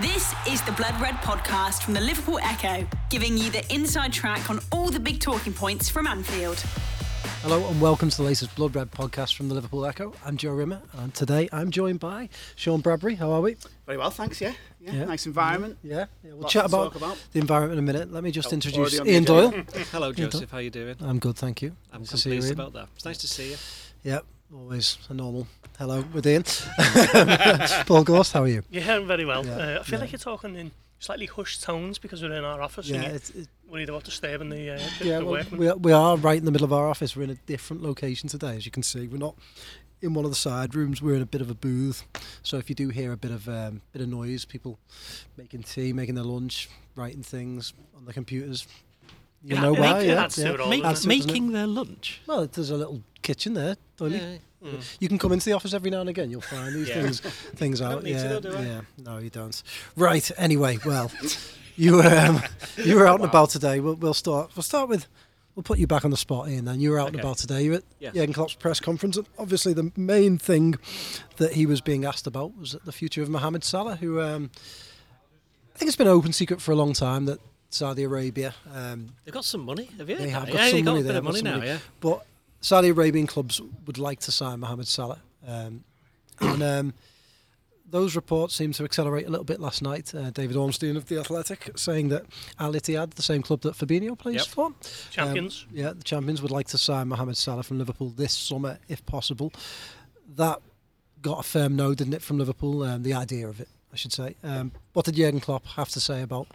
[0.00, 4.48] This is the Blood Red podcast from the Liverpool Echo, giving you the inside track
[4.48, 6.58] on all the big talking points from Anfield.
[7.42, 10.12] Hello and welcome to the latest Blood Red podcast from the Liverpool Echo.
[10.24, 13.16] I'm Joe Rimmer and today I'm joined by Sean Bradbury.
[13.16, 13.56] How are we?
[13.86, 14.40] Very well, thanks.
[14.40, 15.04] Yeah, yeah, Yeah.
[15.06, 15.78] nice environment.
[15.82, 17.18] Yeah, yeah we'll Lots chat about, about.
[17.32, 18.12] the environment in a minute.
[18.12, 19.24] Let me just Oh, introduce already on the Ian.
[19.24, 19.50] Doyle.
[19.92, 20.50] Hello, Joseph.
[20.50, 20.96] How are you doing?
[21.00, 21.76] I'm good, thank you.
[21.92, 22.88] I'm Nice to see you, pleased about that.
[22.96, 23.56] It's nice to see you.
[24.02, 24.20] Yeah,
[24.54, 25.46] always a normal
[25.78, 26.42] hello with Ian.
[27.86, 28.62] Paul Gorst, how are you?
[28.70, 29.44] Yeah, I'm very well.
[29.44, 30.00] Yeah, uh, I feel yeah.
[30.02, 33.14] like you're talking in slightly hushed tones because we're in our office Yeah, and you're
[33.14, 36.16] it's, it's, worried about disturbing the, uh, the, yeah the well, we, are, we are
[36.16, 37.16] right in the middle of our office.
[37.16, 39.06] We're in a different location today, as you can see.
[39.06, 39.36] We're not
[40.02, 41.00] in one of the side rooms.
[41.00, 42.04] We're in a bit of a booth.
[42.42, 44.78] So if you do hear a bit of um, bit of noise, people
[45.36, 48.66] making tea, making their lunch, writing things on the computers,
[49.42, 50.00] you Yeah, know why?
[50.00, 50.50] it Yeah, adds yeah.
[50.50, 51.26] it all, Make- doesn't it?
[51.26, 52.20] Making their lunch.
[52.26, 54.20] Well, there's a little kitchen there, Doyley.
[54.20, 54.38] Yeah.
[54.64, 54.96] Mm.
[55.00, 56.30] You can come into the office every now and again.
[56.30, 57.02] You'll find these Yeah.
[57.02, 58.04] things things out.
[58.06, 58.80] yeah, to yeah.
[59.04, 59.62] No, you don't.
[59.96, 60.30] Right.
[60.36, 61.10] Anyway, well,
[61.76, 62.42] you were um,
[62.76, 63.80] you were out and about today.
[63.80, 64.50] We'll, we'll start.
[64.54, 65.06] We'll start with.
[65.56, 66.64] We'll put you back on the spot, Ian.
[66.66, 67.22] Then you were out and Okay.
[67.26, 67.62] about today.
[67.64, 68.14] You were at Yes.
[68.14, 70.76] Jurgen Klopp's press conference, and obviously the main thing
[71.38, 74.50] that he was being asked about was the future of Mohamed Salah, who um,
[75.74, 79.08] I think it's been an open secret for a long time that Saudi Arabia um,
[79.24, 80.16] They've got some money, have you?
[80.18, 81.66] they have got yeah, some they got money a bit of money now, money.
[81.66, 81.78] yeah.
[82.00, 82.26] But
[82.60, 85.20] Saudi Arabian clubs would like to sign Mohamed Salah.
[85.46, 85.84] Um,
[86.40, 86.94] and um,
[87.88, 90.14] those reports seem to accelerate a little bit last night.
[90.14, 92.24] Uh, David Ornstein of The Athletic saying that
[92.58, 94.46] Al Ittihad, the same club that Fabinho plays Yep.
[94.46, 94.72] for,
[95.10, 95.66] Champions.
[95.68, 99.04] um, yeah, the champions would like to sign Mohamed Salah from Liverpool this summer if
[99.06, 99.52] possible.
[100.36, 100.60] That
[101.22, 102.82] got a firm no, didn't it, from Liverpool?
[102.82, 104.36] Um, the idea of it, I should say.
[104.44, 106.46] Um, what did Jurgen Klopp have to say about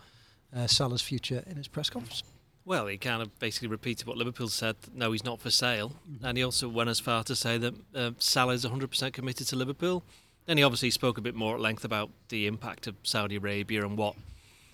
[0.55, 2.23] uh, Salah's future in his press conference?
[2.65, 4.75] Well, he kind of basically repeated what Liverpool said.
[4.93, 5.93] No, he's not for sale.
[6.23, 9.55] And he also went as far to say that uh, Salah is 100% committed to
[9.55, 10.03] Liverpool.
[10.47, 13.85] Then he obviously spoke a bit more at length about the impact of Saudi Arabia
[13.85, 14.15] and what,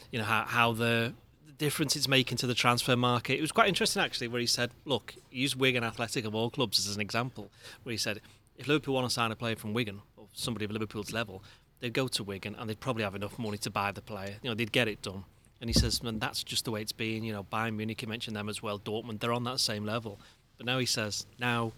[0.09, 1.13] you know, how, how the,
[1.45, 3.37] the difference it's making to the transfer market.
[3.37, 6.79] It was quite interesting actually, where he said, look, use Wigan Athletic of all clubs
[6.79, 7.51] as an example,
[7.83, 8.21] where he said,
[8.55, 11.43] if Liverpool want to sign a player from Wigan or somebody of Liverpool's level,
[11.81, 14.35] they'd go to Wigan and they'd probably have enough money to buy the player.
[14.41, 15.25] You know, they'd get it done.
[15.61, 17.23] And he says, man, that's just the way it's been.
[17.23, 18.79] You know, Bayern Munich, he mentioned them as well.
[18.79, 20.19] Dortmund, they're on that same level.
[20.57, 21.71] But now he says, now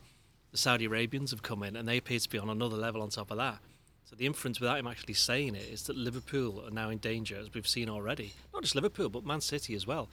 [0.51, 3.09] the Saudi Arabians have come in and they appear to be on another level on
[3.09, 3.57] top of that.
[4.05, 7.37] So the inference without him actually saying it is that Liverpool are now in danger,
[7.37, 8.33] as we've seen already.
[8.53, 10.07] Not just Liverpool, but Man City as well.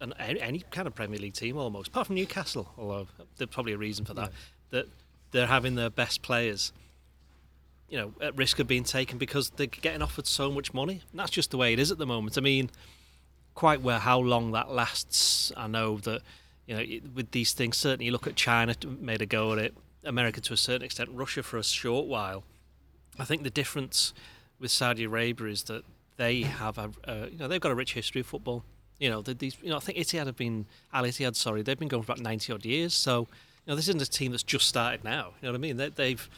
[0.00, 3.72] And any, any kind of Premier League team almost, apart from Newcastle, although there's probably
[3.72, 4.32] a reason for that,
[4.70, 4.86] that
[5.32, 6.72] they're having their best players
[7.88, 11.02] you know, at risk of being taken because they're getting offered so much money.
[11.10, 12.36] And that's just the way it is at the moment.
[12.36, 12.70] I mean,
[13.54, 16.22] quite where how long that lasts, I know that,
[16.66, 19.74] you know, with these things, certainly you look at China made a go at it,
[20.04, 22.44] America to a certain extent, Russia for a short while.
[23.18, 24.12] I think the difference
[24.58, 25.84] with Saudi Arabia is that
[26.16, 28.64] they have a, uh, you know, they've got a rich history of football.
[28.98, 31.88] You know, these, you know, I think Etihad have been, Al Ittihad, sorry, they've been
[31.88, 32.94] going for about 90 odd years.
[32.94, 35.34] So, you know, this isn't a team that's just started now.
[35.40, 35.76] You know what I mean?
[35.76, 36.28] They, they've,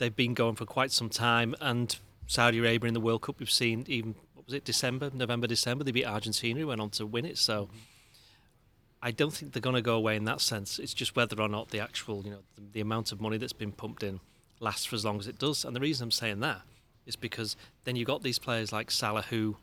[0.00, 1.54] they've been going for quite some time.
[1.60, 1.96] And
[2.26, 5.84] Saudi Arabia in the World Cup, we've seen even what was it December, November, December,
[5.84, 7.38] they beat Argentina, who went on to win it.
[7.38, 7.76] So mm-hmm.
[9.02, 10.78] I don't think they're going to go away in that sense.
[10.78, 13.52] It's just whether or not the actual, you know, the, the amount of money that's
[13.52, 14.20] been pumped in
[14.58, 15.64] lasts for as long as it does.
[15.64, 16.62] And the reason I'm saying that
[17.06, 19.56] is because then you've got these players like Salah who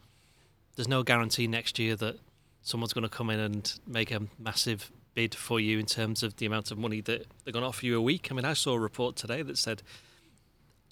[0.76, 2.18] there's no guarantee next year that
[2.62, 6.36] someone's going to come in and make a massive bid for you in terms of
[6.38, 8.28] the amount of money that they're going to offer you a week.
[8.30, 9.82] I mean, I saw a report today that said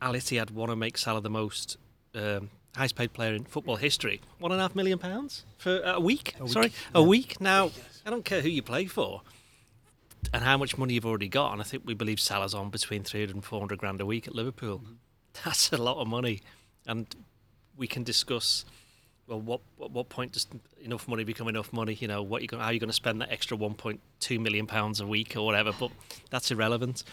[0.02, 1.78] Al Ittihad want to make Salah the most
[2.14, 4.22] um, highest paid player in football history.
[4.40, 6.36] One and a half million pounds for a week.
[6.40, 6.72] A week, Sorry, yeah.
[6.96, 7.42] a week.
[7.42, 7.72] Now,
[8.06, 9.22] I don't care who you play for
[10.34, 11.54] and how much money you've already got.
[11.54, 14.36] And I think we believe Salah's on between 300 and 400 grand a week at
[14.36, 14.82] Liverpool.
[15.44, 16.42] That's a lot of money.
[16.88, 17.08] And
[17.78, 18.66] we can discuss
[19.28, 20.48] well, what at what point does
[20.82, 21.98] enough money become enough money?
[22.00, 24.68] You know, what you going, how are you going to spend that extra 1.2 million
[24.68, 25.72] pounds a week or whatever?
[25.78, 25.92] But
[26.30, 27.04] that's irrelevant.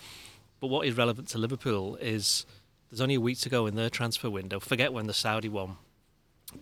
[0.60, 2.44] But what is relevant to Liverpool is
[2.92, 4.60] there's only a week to go in their transfer window.
[4.60, 5.76] Forget when the Saudi one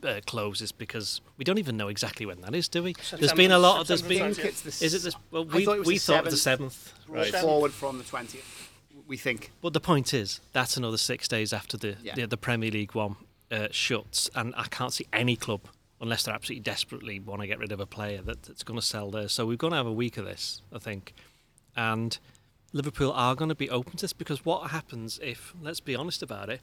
[0.04, 2.94] uh, closes because we don't even know exactly when that is, do we?
[3.18, 4.44] there's been a lot of there's September been.
[4.44, 5.16] the Is it this?
[5.32, 6.72] Well, we thought it we the thought the seventh.
[7.08, 7.32] seventh.
[7.34, 8.70] roll forward from the twentieth.
[9.08, 9.50] We think.
[9.60, 12.14] But the point is, that's another six days after the Yeah.
[12.14, 13.16] the, the Premier League one
[13.50, 15.62] uh, shuts, and I can't see any club,
[16.00, 18.86] unless they're absolutely desperately want to get rid of a player, that, that's going to
[18.86, 19.26] sell there.
[19.26, 21.12] So we're going to have a week of this, I think,
[21.74, 22.16] and
[22.72, 26.22] Liverpool are going to be open to this because what happens if, let's be honest
[26.22, 26.60] about it,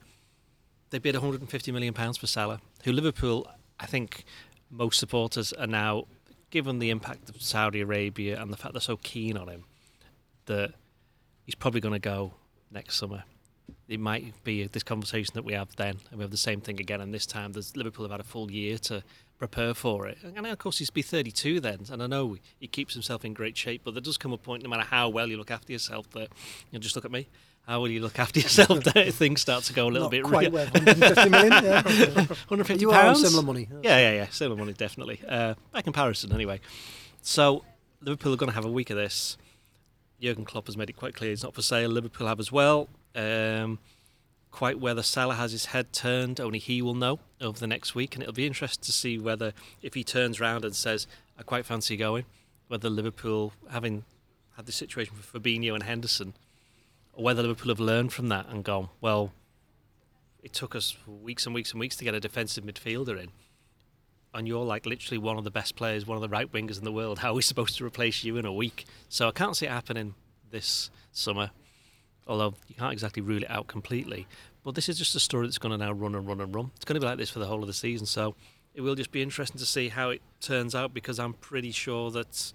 [0.90, 3.48] they bid 150 million pounds for Salah, who Liverpool,
[3.80, 4.24] I think,
[4.70, 6.06] most supporters are now,
[6.50, 9.66] given the impact of Saudi Arabia and the fact they're so keen on him,
[10.46, 10.74] that
[11.44, 12.36] he's probably going to go
[12.72, 13.24] next summer.
[13.88, 16.80] It might be this conversation that we have then, and we have the same thing
[16.80, 17.02] again.
[17.02, 19.04] And this time, there's Liverpool have had a full year to
[19.38, 20.18] prepare for it.
[20.24, 23.56] And of course, he's be 32 then, and I know he keeps himself in great
[23.56, 23.82] shape.
[23.84, 26.30] But there does come a point, no matter how well you look after yourself, that
[26.72, 27.28] you know, just look at me.
[27.68, 28.84] How will you look after yourself?
[28.86, 31.52] that things start to go a little Not bit quite worth 150 million.
[31.52, 31.82] Yeah.
[32.48, 33.22] 150 you pounds.
[33.22, 33.68] similar money.
[33.84, 34.28] Yeah, yeah, yeah.
[34.30, 35.22] Similar money, definitely.
[35.28, 36.62] Uh, by comparison, anyway.
[37.22, 37.66] So
[38.02, 39.38] Liverpool are going to have a week of this.
[40.20, 41.90] Jurgen Klopp has made it quite clear he's not for sale.
[41.90, 42.90] Liverpool have as well.
[43.16, 43.80] Um,
[44.52, 48.16] quite whether Salah has his head turned, only he will know over the next week,
[48.16, 51.06] and it'll be interesting to see whether if he turns round and says,
[51.38, 52.26] "I quite fancy going,"
[52.68, 54.06] whether Liverpool, having
[54.56, 56.34] had the situation with Fabinho and Henderson,
[57.14, 59.34] or whether Liverpool have learned from that and gone, "Well,
[60.42, 63.32] it took us weeks and weeks and weeks to get a defensive midfielder in."
[64.38, 66.84] And you're like literally one of the best players, one of the right wingers in
[66.84, 67.18] the world.
[67.18, 68.86] How are we supposed to replace you in a week?
[69.10, 70.14] So I can't see it happening
[70.52, 71.50] this summer,
[72.28, 74.28] although you can't exactly rule it out completely.
[74.64, 76.70] But this is just a story that's going to now run and run and run.
[76.76, 78.06] It's going to be like this for the whole of the season.
[78.06, 78.36] So
[78.76, 82.12] it will just be interesting to see how it turns out because I'm pretty sure
[82.12, 82.54] that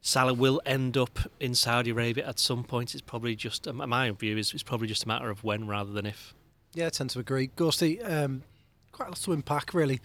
[0.00, 2.94] Salah will end up in Saudi Arabia at some point.
[2.94, 6.06] It's probably just, my view is it's probably just a matter of when rather than
[6.06, 6.32] if.
[6.72, 7.48] Yeah, I tend to agree.
[7.48, 8.44] Gorsty, um,
[8.92, 10.00] quite a lot to unpack, really,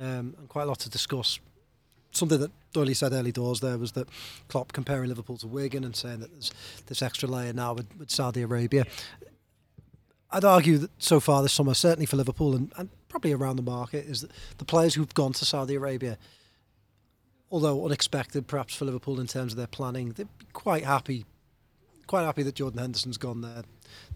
[0.00, 1.38] um, and quite a lot to discuss.
[2.12, 4.08] Something that Doyley said early doors there was that
[4.48, 6.50] Klopp comparing Liverpool to Wigan and saying that there's
[6.86, 8.84] this extra layer now with, with Saudi Arabia.
[10.30, 13.62] I'd argue that so far this summer, certainly for Liverpool and, and probably around the
[13.62, 16.18] market, is that the players who've gone to Saudi Arabia,
[17.50, 21.24] although unexpected perhaps for Liverpool in terms of their planning, they'd be quite happy,
[22.06, 23.62] quite happy that Jordan Henderson's gone there.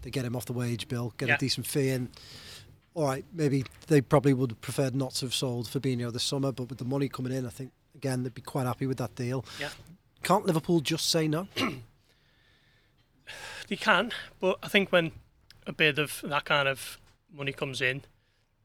[0.01, 1.35] They get him off the wage bill, get Yeah.
[1.35, 2.09] a decent fee in.
[2.93, 6.51] All right, maybe they probably would have preferred not to have sold Fabinho this summer,
[6.51, 9.15] but with the money coming in, I think again they'd be quite happy with that
[9.15, 9.45] deal.
[9.59, 9.69] Yeah.
[10.23, 11.47] Can't Liverpool just say no?
[13.67, 14.11] They can,
[14.41, 15.13] but I think when
[15.65, 16.99] a bid of that kind of
[17.33, 18.03] money comes in,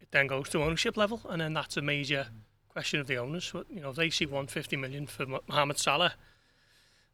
[0.01, 2.27] it then goes to ownership level, and then that's a major
[2.69, 3.53] question of the owners.
[3.71, 6.15] You know, if they see 150 million for Mo- Mohamed Salah,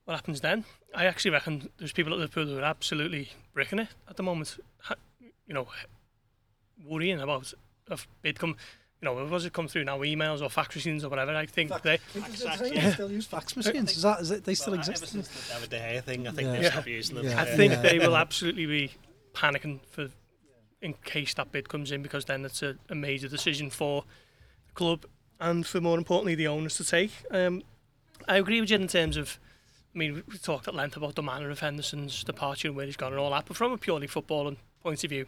[0.07, 0.65] what happens then?
[0.95, 4.59] I actually reckon there's people at Liverpool who are absolutely bricking it at the moment.
[5.47, 5.69] You know,
[6.87, 7.53] worrying about
[7.91, 8.57] if bid come.
[9.01, 11.35] You know, was it come through now, emails or fax machines or whatever?
[11.35, 11.99] I think they.
[12.15, 13.97] They still use fax machines.
[13.97, 15.13] Is that, is it, they still exist?
[15.13, 16.53] the David De Gea thing, I think Yeah.
[16.53, 16.71] they've Yeah.
[16.71, 17.25] stopped using them.
[17.27, 17.43] Yeah.
[17.43, 17.83] I think Yeah.
[17.83, 18.93] they will absolutely be
[19.35, 20.09] panicking for
[20.81, 24.05] in case that bid comes in because then it's a, a major decision for
[24.69, 25.05] the club
[25.41, 27.11] and for more importantly the owners to take.
[27.33, 27.63] Um,
[28.29, 29.41] I agree with you in terms of
[29.95, 32.87] I mean we- we talked at length about the manner of Henderson's departure and where
[32.87, 35.27] he's gone and all that, but from a purely footballing point of view,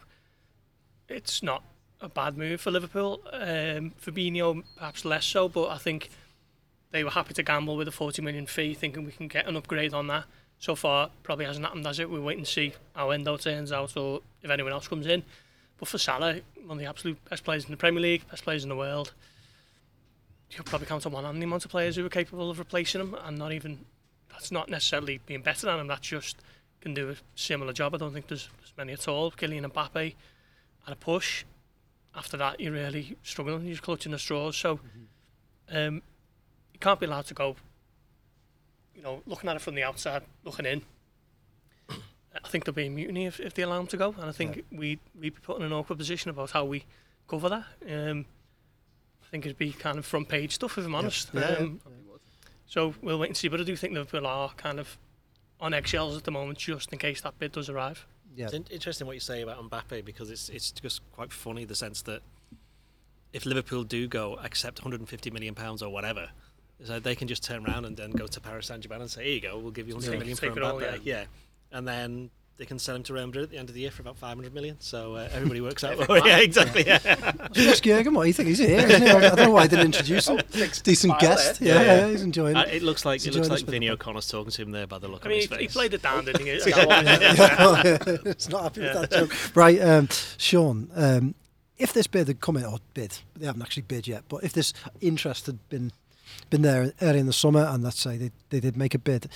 [1.09, 1.63] it's not
[2.01, 3.21] a bad move for Liverpool.
[3.31, 6.09] Um, Fabinho perhaps less so, but I think
[6.91, 9.55] they were happy to gamble with a 40 million fee, thinking we can get an
[9.55, 10.25] upgrade on that.
[10.59, 12.09] So far, probably hasn't happened, has it?
[12.09, 15.23] We're waiting to see how Endo turns out or if anyone else comes in.
[15.77, 18.63] But for Salah, one of the absolute best players in the Premier League, best players
[18.63, 19.11] in the world,
[20.51, 23.01] you'll probably count on one hand the amount of players who are capable of replacing
[23.01, 23.79] him, and not even
[24.31, 25.87] that's not necessarily being better than him.
[25.87, 26.37] That's just
[26.85, 27.95] can do a similar job.
[27.95, 29.31] I don't think there's, there's many at all.
[29.31, 30.13] Kylian Mbappe
[30.85, 31.43] at a push.
[32.15, 33.65] After that, you're really struggling.
[33.65, 34.55] You're clutching the straws.
[34.55, 34.79] So
[35.71, 36.01] um,
[36.73, 37.55] you can't be allowed to go.
[38.95, 40.81] You know, looking at it from the outside, looking in.
[41.89, 44.31] I think there'll be a mutiny if, if they allow him to go, and I
[44.31, 46.85] think we we'd be put in an awkward position about how we
[47.27, 47.65] cover that.
[47.89, 48.25] Um,
[49.21, 51.29] I think it'd be kind of front page stuff, if I'm honest.
[51.33, 51.41] Yeah.
[51.41, 51.81] Um,
[52.65, 53.47] so we'll wait and see.
[53.47, 54.97] But I do think Liverpool are kind of
[55.59, 58.05] on eggshells at the moment, just in case that bid does arrive.
[58.35, 58.45] Yeah.
[58.45, 61.75] It's in- interesting what you say about Mbappe because it's it's just quite funny the
[61.75, 62.21] sense that
[63.33, 66.29] if Liverpool do go accept 150 million pounds or whatever,
[66.83, 69.23] so they can just turn around and then go to Paris Saint Germain and say,
[69.25, 71.25] "Here you go, we'll give you 100 Take- million take for all, Mbappe." yeah.
[71.71, 73.91] and then they can sell him to Real Madrid at the end of the year
[73.91, 74.77] for about 500 million.
[74.79, 75.97] So uh, everybody works out.
[76.25, 76.85] yeah, exactly.
[76.87, 76.99] Yeah.
[77.53, 78.57] Should ask Jurgen what he thinks.
[78.57, 79.09] He's here, isn't he?
[79.09, 80.39] I don't know why I didn't introduce him.
[80.83, 81.59] Decent guest.
[81.59, 81.83] Yeah, Yeah.
[81.83, 82.75] yeah, he's enjoying Uh, it.
[82.75, 83.93] it looks like He's it looks like this Vinny bit.
[83.93, 85.59] O'Connor's talking to him there by the look I on mean, his he, face.
[85.61, 86.51] he played it down, didn't he?
[86.51, 89.33] it's not happy with that joke.
[89.55, 90.07] Right, um,
[90.37, 91.35] Sean, um,
[91.77, 94.53] if this bid had come in, or bid, they haven't actually bid yet, but if
[94.53, 95.91] this interest had been
[96.49, 99.27] been there early in the summer, and let's say they, they did make a bid,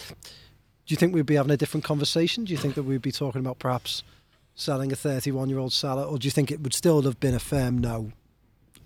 [0.89, 2.45] do you think we'd be having a different conversation?
[2.45, 4.01] Do you think that we'd be talking about perhaps
[4.55, 7.35] selling a 31 year old Salah, or do you think it would still have been
[7.35, 8.11] a firm no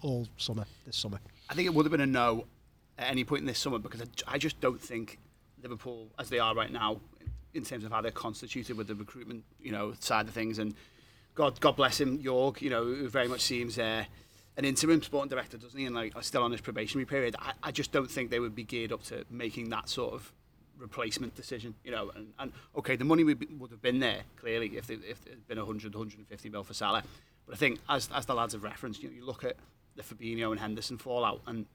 [0.01, 1.22] all summer, this summer?
[1.50, 2.43] I think it would have been a no
[3.00, 5.17] at any point in this summer because I just don't think
[5.62, 7.00] Liverpool, as they are right now,
[7.53, 10.75] in terms of how they're constituted with the recruitment, you know, side of things, and
[11.36, 14.03] God, God bless him, Jörg, you know, who very much seems uh,
[14.57, 15.86] an interim sporting director, doesn't he?
[15.86, 17.38] And like, still on his probationary period.
[17.39, 20.33] I, I just don't think they would be geared up to making that sort of
[20.84, 24.22] replacement decision, you know, and, and okay, the money would, be, would have been there
[24.36, 27.04] clearly if it, if it had been 100, 150 mil for Salah.
[27.48, 29.56] But I think, as, as the lads have referenced, you, know, you look at
[29.96, 31.66] the Fabinho and Henderson fallout, and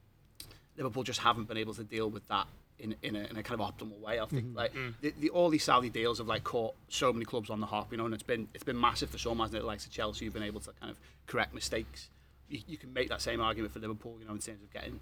[0.77, 2.47] Liverpool just haven't been able to deal with that
[2.77, 4.19] in, in, a, in a kind of optimal way.
[4.19, 4.57] I think mm-hmm.
[4.57, 4.93] like mm.
[5.01, 7.91] the, the, all these Saudi deals have like caught so many clubs on the hop,
[7.91, 9.65] you know, and it's been it's been massive for some, hasn't it?
[9.65, 12.09] Like to Chelsea, you've been able to kind of correct mistakes.
[12.47, 14.99] You, you can make that same argument for Liverpool, you know, in terms of getting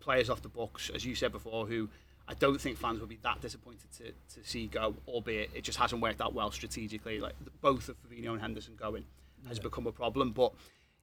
[0.00, 1.88] players off the books, as you said before, who
[2.32, 5.78] I don't think fans would be that disappointed to, to see go, albeit it just
[5.78, 7.20] hasn't worked out well strategically.
[7.20, 9.04] Like both of Fabinho and Henderson going
[9.48, 10.50] has become a problem, but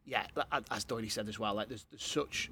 [0.06, 0.26] yeah,
[0.72, 2.50] as Doyle said as well, like there's, there's such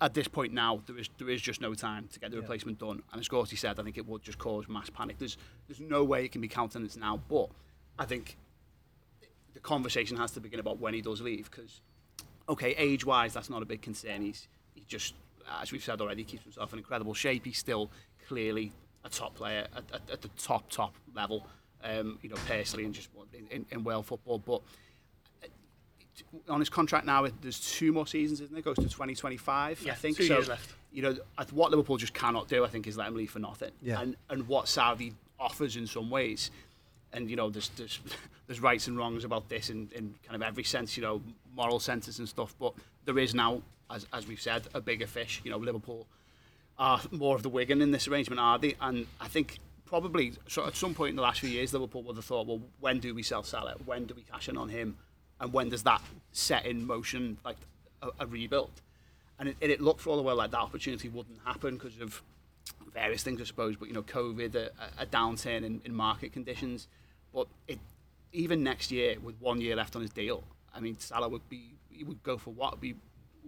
[0.00, 2.78] at this point now there is there is just no time to get the replacement
[2.78, 3.02] done.
[3.10, 5.18] And as Gorty said, I think it would just cause mass panic.
[5.18, 7.48] There's there's no way it can be countenanced now, but
[7.98, 8.36] I think
[9.54, 11.80] the conversation has to begin about when he does leave because
[12.48, 14.22] okay, age wise that's not a big concern.
[14.22, 14.46] He's
[14.76, 15.14] he just
[15.60, 17.44] as we've said already keeps himself in incredible shape.
[17.44, 17.90] He's still
[18.30, 18.70] clearly
[19.04, 21.46] a top player at, at, at the top top level.
[21.82, 24.60] Um, you know, personally and just in, in, in world football, but
[26.46, 28.58] on his contract now, there's two more seasons, isn't it?
[28.58, 30.18] it goes to 2025, yeah, I think.
[30.18, 30.74] Two so, years left.
[30.92, 31.16] You know,
[31.52, 33.70] what Liverpool just cannot do, I think, is let him leave for nothing.
[33.80, 34.00] Yeah.
[34.00, 36.50] And and what Saudi offers in some ways,
[37.14, 37.98] and you know, there's there's
[38.46, 41.22] there's rights and wrongs about this in, in kind of every sense, you know,
[41.56, 42.54] moral senses and stuff.
[42.60, 42.74] But
[43.06, 45.40] there is now, as as we've said, a bigger fish.
[45.44, 46.06] You know, Liverpool
[46.80, 48.74] are more of the Wigan in this arrangement, are they?
[48.80, 52.16] And I think probably so at some point in the last few years, Liverpool would
[52.16, 53.76] have thought, well, when do we sell Salah?
[53.84, 54.96] When do we cash in on him?
[55.40, 57.56] and when does that set in motion like
[58.02, 58.70] a, a rebuild?
[59.38, 62.22] And it, it looked for all the world like that opportunity wouldn't happen because of
[62.92, 63.76] various things, I suppose.
[63.76, 66.88] But you know, COVID, a, a downturn in, in market conditions.
[67.32, 67.78] But it,
[68.32, 70.44] even next year, with one year left on his deal,
[70.74, 72.80] I mean, Salah would be he would go for what?
[72.80, 72.94] Be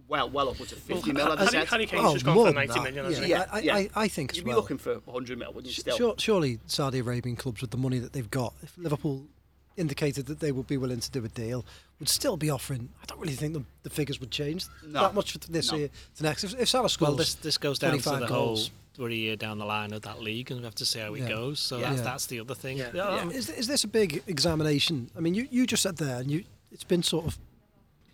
[0.08, 1.36] well, well upwards of 50 well, mil.
[1.36, 1.66] Harry, said.
[1.68, 3.20] Harry Kane's Oh, just gone for than 90 that, yeah.
[3.24, 3.30] he?
[3.30, 3.74] Yeah, I, yeah.
[3.76, 4.56] I, I think You'd well.
[4.56, 5.72] be looking for 100 mil, wouldn't you?
[5.72, 9.24] Still, Sure, surely Saudi Arabian clubs with the money that they've got, if Liverpool
[9.76, 11.64] indicated that they would be willing to do a deal,
[11.98, 12.90] would still be offering.
[13.02, 15.00] I don't really think the, the figures would change No.
[15.00, 15.78] that much for this No.
[15.78, 16.44] year to next.
[16.44, 18.68] If, if Salah scores, Well, this this goes down to the goals.
[18.98, 20.98] whole we're a year down the line of that league, and we have to see
[20.98, 21.28] how it Yeah.
[21.30, 21.58] goes.
[21.60, 21.88] So Yeah.
[21.90, 22.76] that's, that's the other thing.
[22.76, 22.90] Yeah.
[22.92, 25.10] Yeah, is, is this a big examination?
[25.16, 27.38] I mean, you, you just said there, and you it's been sort of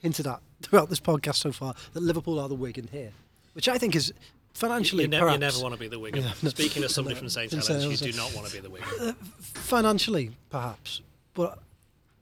[0.00, 3.12] hinted at throughout this podcast so far that Liverpool are the Wigan here,
[3.54, 4.12] which I think is
[4.54, 6.24] financially You, never, you perhaps never want to be the Wigan.
[6.42, 6.48] No.
[6.50, 8.88] Speaking of somebody from St Helens, you do uh, not want to be the Wigan.
[9.00, 11.00] Uh, financially perhaps,
[11.34, 11.58] but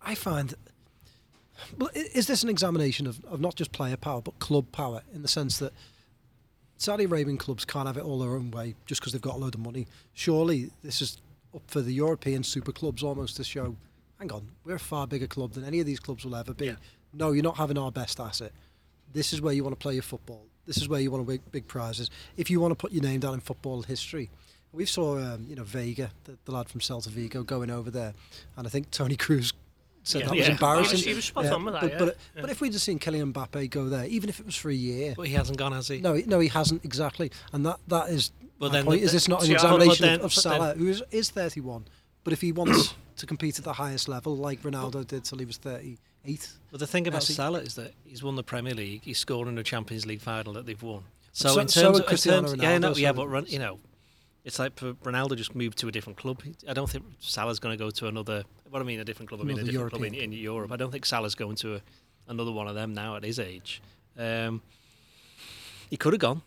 [0.02, 0.54] I find.
[1.78, 5.22] Well, is this an examination of, of not just player power but club power in
[5.22, 5.72] the sense that
[6.76, 9.38] Saudi Arabian clubs can't have it all their own way just because they've got a
[9.38, 9.86] load of money?
[10.12, 11.18] Surely this is
[11.54, 13.74] up for the European super clubs almost to show,
[14.18, 16.66] hang on, we're a far bigger club than any of these clubs will ever be.
[16.66, 16.74] Yeah.
[17.16, 18.52] No, you're not having our best asset.
[19.12, 20.44] This is where you want to play your football.
[20.66, 22.10] This is where you want to win big prizes.
[22.36, 24.30] If you want to put your name down in football history,
[24.72, 28.12] we saw um, you know Veiga, the, the lad from Celta Vigo, going over there,
[28.56, 29.52] and I think Toni Kroos
[30.02, 30.26] said Yeah.
[30.28, 30.40] that Yeah.
[30.42, 30.98] was embarrassing.
[30.98, 31.98] He was- spot on with that, But, yeah.
[31.98, 32.40] but, Yeah.
[32.42, 34.74] but if we'd have seen Kylian Mbappe go there, even if it was for a
[34.74, 36.00] year, But he hasn't gone, has he?
[36.00, 38.32] no, he- no, he hasn't exactly, and that that is.
[38.58, 39.00] My then point.
[39.00, 40.74] the- is this not an See, I- but examination then- of, of but then- Salah,
[40.74, 41.86] who is, is 31,
[42.24, 45.44] but if he wants to compete at the highest level, like Ronaldo did till he
[45.44, 45.56] was
[46.26, 47.22] 38, But the thing about.
[47.22, 49.02] Salah is that he's won the Premier League.
[49.04, 51.04] He's scored in a Champions League final that they've won.
[51.32, 53.58] So, So- in terms would of in terms, yeah, no, Ronaldo, yeah, but Ron- you
[53.58, 53.78] know,
[54.44, 56.42] it's like for Ronaldo just moved to a different club.
[56.68, 58.44] I don't think Salah's going to go to another.
[58.70, 59.40] What I mean, a different club.
[59.40, 60.72] I mean, a Another different club in, European in Europe.
[60.72, 61.80] I don't think Salah's going to a,
[62.28, 63.82] another one of them now at his age.
[64.18, 64.62] Um,
[65.90, 66.42] he could have gone.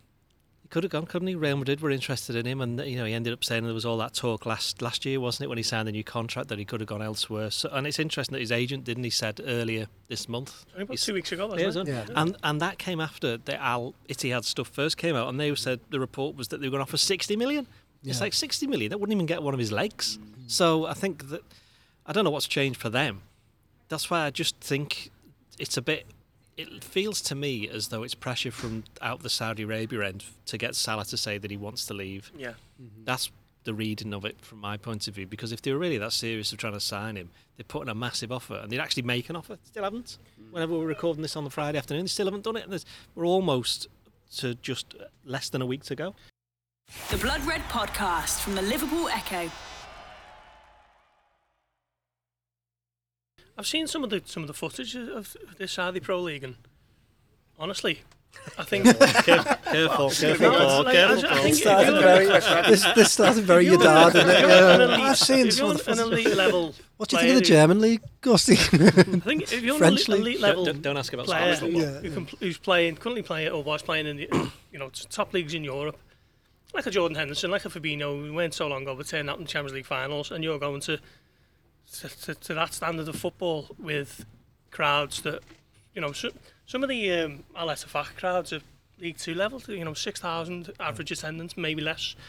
[0.69, 1.33] He could have gone, couldn't he?
[1.33, 3.87] Real Madrid were interested in him, and you know he ended up saying there was
[3.87, 6.59] all that talk last last year, wasn't it, when he signed the new contract that
[6.59, 7.49] he could have gone elsewhere.
[7.49, 9.03] So, and it's interesting that his agent didn't.
[9.03, 10.67] He said earlier this month.
[10.77, 11.91] About two weeks ago, yeah, wasn't it?
[11.93, 12.13] wasn't it?
[12.13, 12.21] Yeah.
[12.21, 15.79] And and that came after the Al Ittihad stuff first came out, and they said
[15.89, 17.65] the report was that they were going to offer sixty million.
[18.03, 18.91] It's like sixty million.
[18.91, 20.19] That wouldn't even get one of his legs.
[20.45, 21.41] So I think that
[22.05, 23.23] I don't know what's changed for them.
[23.87, 25.09] That's why I just think
[25.57, 26.05] it's a bit.
[26.59, 30.57] It feels to me as though it's pressure from out the Saudi Arabia end to
[30.57, 32.33] get Salah to say that he wants to leave.
[32.37, 32.49] Yeah.
[32.81, 33.05] Mm-hmm.
[33.05, 33.31] That's
[33.63, 35.25] the reading of it from my point of view.
[35.25, 37.89] Because if they were really that serious of trying to sign him, they'd put in
[37.89, 39.57] a massive offer and they'd actually make an offer.
[39.63, 40.17] Still haven't.
[40.41, 40.51] Mm.
[40.51, 42.67] Whenever we're recording this on the Friday afternoon, they still haven't done it.
[42.67, 42.85] And
[43.15, 43.87] we're almost
[44.37, 46.13] to just less than a week to go.
[47.09, 49.49] The Blood Red Podcast from the Liverpool Echo.
[53.59, 56.55] I've seen some of the some of the footage of this Saudi Pro League, and
[57.59, 58.01] honestly,
[58.57, 61.43] I think careful, careful, careful, No, it's Paul, like- careful, I Paul.
[61.43, 62.25] think- started very,
[62.69, 64.39] this, this started very If you're- Yadad, didn't it?
[64.39, 64.75] you're Yeah.
[64.75, 66.25] elite- I've seen if some you're of the an footage.
[66.25, 66.75] elite level.
[66.97, 68.55] What do you think of the player German league, Gusty?
[68.55, 70.35] who- I think if you're an French elite, league?
[70.35, 71.81] elite level don't, don't ask about player Spanish football.
[71.81, 71.99] Yeah.
[72.09, 74.29] who can, who's playing, currently playing or was playing in the
[74.71, 75.97] you know top leagues in Europe,
[76.73, 79.37] like a Jordan Henderson, like a Fabinho, we weren't so long ago, but turned out
[79.37, 80.97] in the Champions League finals, and you're going to
[81.99, 84.25] to, to, to that standard of football with
[84.71, 85.41] crowds that,
[85.93, 86.29] you know, so,
[86.65, 88.61] some of the um, Al Ettifaq crowds are
[88.99, 92.15] League Two level, you know, 6,000 average attendance, maybe less.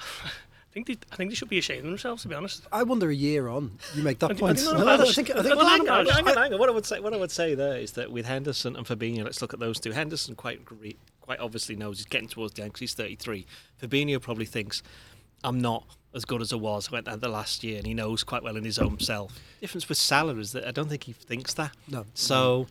[0.00, 2.66] I think they, I think they should be ashamed of themselves, to be honest.
[2.70, 4.58] I wonder a year on, you make that I- I point.
[4.58, 5.42] don't know No, about I think, I that.
[5.44, 6.58] think, Well, Well, hang hang on, on, hang I- on, hang on.
[6.60, 9.24] What I would say, what I would say there is that with Henderson and Fabinho,
[9.24, 9.92] let's look at those two.
[9.92, 10.90] Henderson quite gre-
[11.20, 13.46] quite obviously knows he's getting towards the end because he's 33.
[13.82, 14.82] Fabinho probably thinks,
[15.42, 15.84] I'm not
[16.14, 18.56] as good as I was went at the last year, and he knows quite well
[18.56, 19.38] in his own self.
[19.60, 21.72] difference with Salah is that I don't think he thinks that.
[21.88, 22.06] No.
[22.14, 22.66] So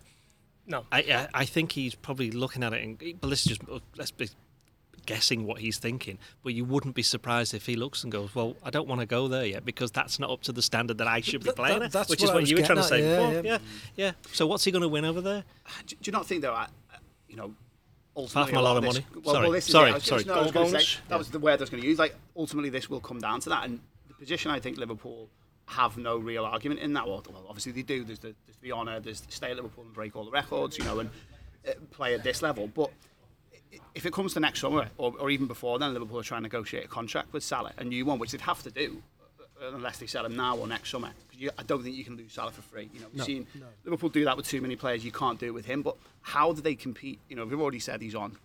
[0.65, 0.85] No.
[0.91, 4.11] I, I I think he's probably looking at it, and but let's just uh, let's
[4.11, 4.29] be
[5.05, 6.17] guessing what he's thinking.
[6.43, 9.05] But you wouldn't be surprised if he looks and goes, "Well, I don't want to
[9.07, 11.79] go there yet because that's not up to the standard that I should be playing
[11.79, 13.33] that- at," that's which what is what you were trying to say yeah, before.
[13.33, 13.41] yeah.
[13.43, 13.57] Yeah,
[13.95, 14.11] yeah.
[14.33, 15.43] So what's he going to win over there?
[15.65, 16.53] Uh, do, do you not think though?
[16.53, 16.67] I,
[17.29, 17.53] you know,
[18.17, 19.05] ultimately Apart a lot of this- money.
[19.23, 20.23] Well, Sorry, well, this is sorry, was, sorry.
[20.25, 21.99] no, was say- that was the word I was going to use.
[21.99, 25.29] Like ultimately, this will come down to that, and the position I think Liverpool
[25.67, 27.07] have no real argument in that.
[27.07, 28.03] Well, obviously they do.
[28.03, 28.99] There's the, there's the honour.
[28.99, 30.77] There's stay at Liverpool and break all the records.
[30.77, 31.09] You know, and
[31.67, 32.91] uh, play at this level, but.
[33.93, 36.43] If it comes to next summer, or, or even before then, Liverpool are trying to
[36.43, 39.03] negotiate a contract with Salah, a new one, which they'd have to do,
[39.61, 41.07] unless they sell him now or next summer.
[41.07, 42.89] 'Cause you, I don't think you can lose Salah for free.
[42.93, 43.65] You know, we've No, seen no.
[43.85, 45.03] Liverpool do that with too many players.
[45.03, 45.81] You can't do it with him.
[45.81, 47.19] But how do they compete?
[47.29, 48.37] You know, we've already said he's on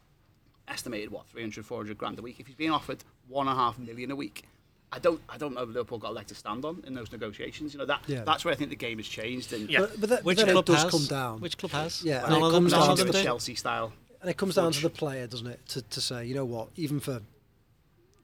[0.69, 2.41] estimated what 300, 400 grand a week.
[2.41, 4.45] If he's being offered one and a half million a week,
[4.93, 7.11] I don't, I don't know if Liverpool got a leg to stand on in those
[7.13, 7.73] negotiations.
[7.75, 8.25] You know, that Yeah.
[8.25, 9.53] that's where I think the game has changed.
[9.53, 9.81] And Yeah.
[9.81, 10.91] But, but, that, Which then club it does has?
[10.91, 11.41] come down.
[11.41, 12.03] Which club has?
[12.05, 13.23] Yeah, and none it comes down to the.
[13.23, 13.93] Chelsea style.
[14.21, 15.67] And it comes down to the player, doesn't it?
[15.71, 17.23] To, to say, you know what, even for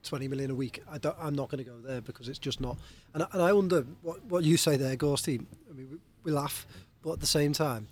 [0.09, 2.77] 20 million a week, I I'm not going to go there because it's just not.
[3.13, 5.39] And I, and I wonder what, what you say there, Gorsty.
[5.69, 6.65] I mean, we, we laugh,
[7.03, 7.87] but at the same time,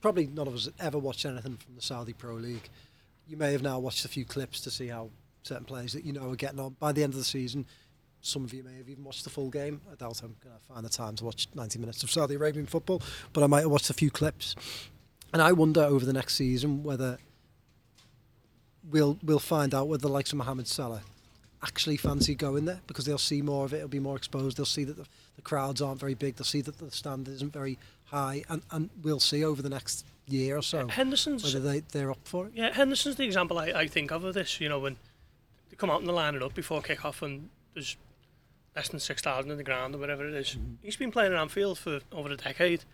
[0.00, 2.70] probably none of us ever watched anything from the Saudi Pro League.
[3.28, 5.10] You may have now watched a few clips to see how
[5.42, 6.74] certain players that you know are getting on.
[6.80, 7.66] By the end of the season,
[8.22, 9.82] some of you may have even watched the full game.
[9.92, 12.64] I doubt I'm going to find the time to watch 90 minutes of Saudi Arabian
[12.64, 13.02] football,
[13.34, 14.56] but I might have watched a few clips.
[15.34, 17.18] And I wonder over the next season whether
[18.90, 21.02] we'll we'll find out whether the likes of Mohamed Salah
[21.66, 23.78] actually fancy going there because they'll see more of it.
[23.78, 24.56] It'll be more exposed.
[24.56, 26.36] They'll see that the, the crowds aren't very big.
[26.36, 30.04] They'll see that the standard isn't very high, and, and we'll see over the next
[30.28, 32.52] year or so Henderson's whether they they're up for it.
[32.54, 34.60] Yeah, Henderson's the example I, I think of of this.
[34.60, 34.96] You know, when
[35.70, 37.96] they come out and they line it up before kick-off and there's
[38.74, 40.50] less than 6,000 in the ground or whatever it is.
[40.50, 40.74] Mm-hmm.
[40.82, 42.84] He's been playing at Anfield for over a decade.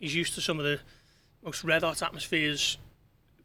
[0.00, 0.80] He's used to some of the
[1.44, 2.78] most red-hot atmospheres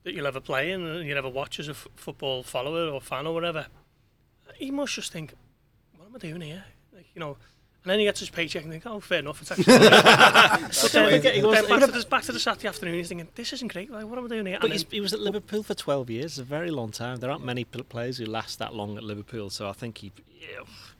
[0.03, 3.01] that you'll ever play in and you'll ever watch as a f- football follower or
[3.01, 3.67] fan or whatever.
[4.55, 5.33] He must just think,
[5.97, 6.63] what am I doing here?
[6.93, 7.37] Like, you know,
[7.85, 9.65] and then he gets his paycheck and think, oh, fair enough, it's actually.
[9.77, 13.27] but then, then he was- back, to the, back to the Saturday afternoon, he's thinking,
[13.35, 13.91] this isn't great.
[13.91, 14.57] Like, what am I doing here?
[14.61, 17.17] But then- he was at Liverpool for 12 years, a very long time.
[17.17, 20.47] There aren't many players who last that long at Liverpool, so I think he, yeah,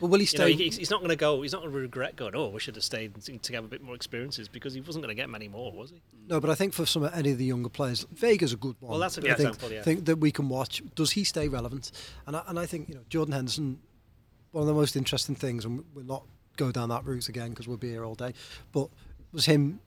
[0.01, 0.53] Well, will he you know, stay?
[0.53, 1.41] he- he's, he's not going to go.
[1.41, 2.35] He's not going to regret going.
[2.35, 5.05] Oh, we should have stayed to, to have a bit more experiences because he wasn't
[5.05, 6.01] going to get many more, was he?
[6.27, 8.75] no, but I think for some of any of the younger players, Veiga's a good
[8.81, 8.91] one.
[8.91, 9.81] Well, that's a good I think, example, yeah.
[9.83, 10.81] think that we can watch.
[10.95, 11.91] Does he stay relevant?
[12.27, 13.79] And I, and I think you know Jordan Henderson,
[14.51, 16.23] one of the most interesting things, and we're not
[16.57, 18.33] go down that route again because we'll be here all day.
[18.71, 18.89] But
[19.31, 19.79] was him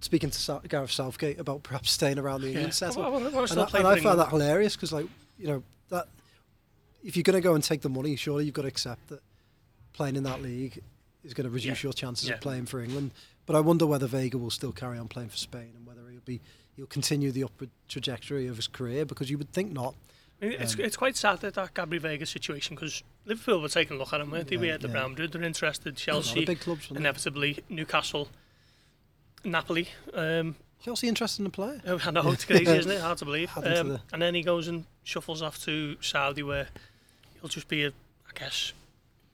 [0.00, 2.72] speaking to Sa- Gareth Southgate about perhaps staying around the England Yeah.
[2.72, 5.06] setup, I wanna- and, I, and I found that hilarious because like
[5.38, 6.08] you know that
[7.02, 9.20] if you're going to go and take the money, surely you've got to accept that
[9.92, 10.82] playing in that league
[11.22, 11.88] is going to reduce Yeah.
[11.88, 12.34] your chances Yeah.
[12.36, 13.10] of playing for England.
[13.46, 16.20] But I wonder whether Veiga will still carry on playing for Spain and whether he'll
[16.20, 16.40] be
[16.76, 19.94] he'll continue the upward trajectory of his career because you would think not.
[20.42, 23.68] I mean, it's, Um, it's quite sad that that Gabri Veiga situation because Liverpool were
[23.68, 24.56] taking a look at him, weren't they?
[24.56, 24.92] we had the yeah.
[24.94, 26.90] Brown Madrid, they're interested, Chelsea, of big clubs.
[26.90, 27.00] weren't they?
[27.08, 28.28] inevitably Newcastle,
[29.44, 29.88] Napoli.
[30.12, 31.80] Um, Chelsea interested in the player.
[31.86, 33.00] I know it's crazy, isn't it?
[33.00, 33.50] Hard to believe.
[33.56, 36.68] Add him to Um, the- and then he goes and shuffles off to Saudi, where
[37.40, 38.72] he'll just be a, I guess,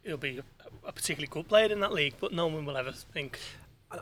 [0.05, 0.45] he'll be a,
[0.87, 3.39] a particularly good player in that league, but no one will ever think.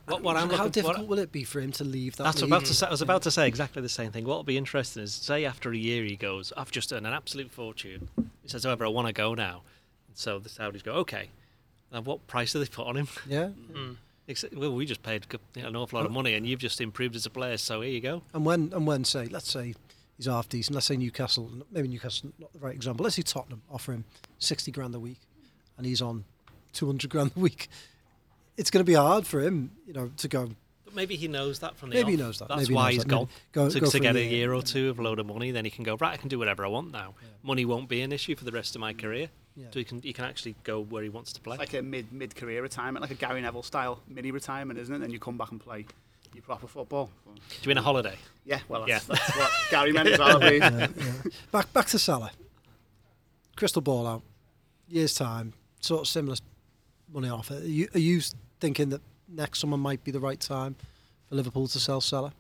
[0.07, 2.24] What, what I'm How looking- difficult what- will it be for him to leave that?
[2.24, 2.51] That's league?
[2.51, 4.27] about to say, I was about to say exactly the same thing.
[4.27, 7.14] What will be interesting is, say after a year he goes, I've just earned an
[7.14, 8.11] absolute fortune.
[8.42, 9.62] He says, however, I want to go now.
[10.18, 11.31] And so the Saudis go, okay.
[11.92, 13.09] Now what price do they put on him?
[13.28, 13.48] Yeah.
[13.48, 13.92] Hmm.
[14.26, 16.14] Except, well, we just paid an awful lot of oh.
[16.14, 17.57] money, and you've just improved as a player.
[17.57, 18.22] So here you go.
[18.35, 19.74] And when and when say let's say
[20.18, 20.74] he's half decent.
[20.74, 23.04] Let's say Newcastle, maybe Newcastle not the right example.
[23.04, 24.04] Let's say Tottenham offer him
[24.38, 25.20] sixty grand a week,
[25.78, 26.24] and he's on
[26.74, 27.70] two hundred grand a week.
[28.59, 30.50] It's going to be hard for him, you know, to go.
[30.88, 32.48] But maybe he knows that from the Maybe he knows that.
[32.48, 33.09] That's Maybe he why knows he's that.
[33.09, 33.29] Maybe gone.
[33.53, 34.31] go- to, go to for get a year.
[34.31, 36.14] year or two of a load of money, then he can go right.
[36.14, 37.14] I can do whatever I want now.
[37.42, 38.98] Money won't be an issue for the rest of my mm.
[38.98, 39.29] career.
[39.55, 39.66] Yeah.
[39.70, 41.57] So he can he can actually go where he wants to play.
[41.57, 44.94] It's like a mid mid career retirement, like a Gary Neville style mini retirement, isn't
[44.94, 45.01] it?
[45.01, 45.85] Then you come back and play
[46.33, 47.11] your proper football.
[47.27, 48.16] Do you win a holiday?
[48.46, 49.14] Yeah, well, that's, Yeah.
[49.14, 50.37] that's what Gary meant as well.
[50.37, 50.62] I believe.
[50.62, 51.12] Yeah, yeah.
[51.53, 52.31] Back back to Salah.
[53.57, 54.22] crystal ball out,
[54.88, 56.37] years time, sort of similar
[57.12, 57.55] money offer.
[57.55, 58.20] Are you, are you
[58.61, 60.76] thinking that next summer might be the right time
[61.28, 62.32] for Liverpool to sell Salah?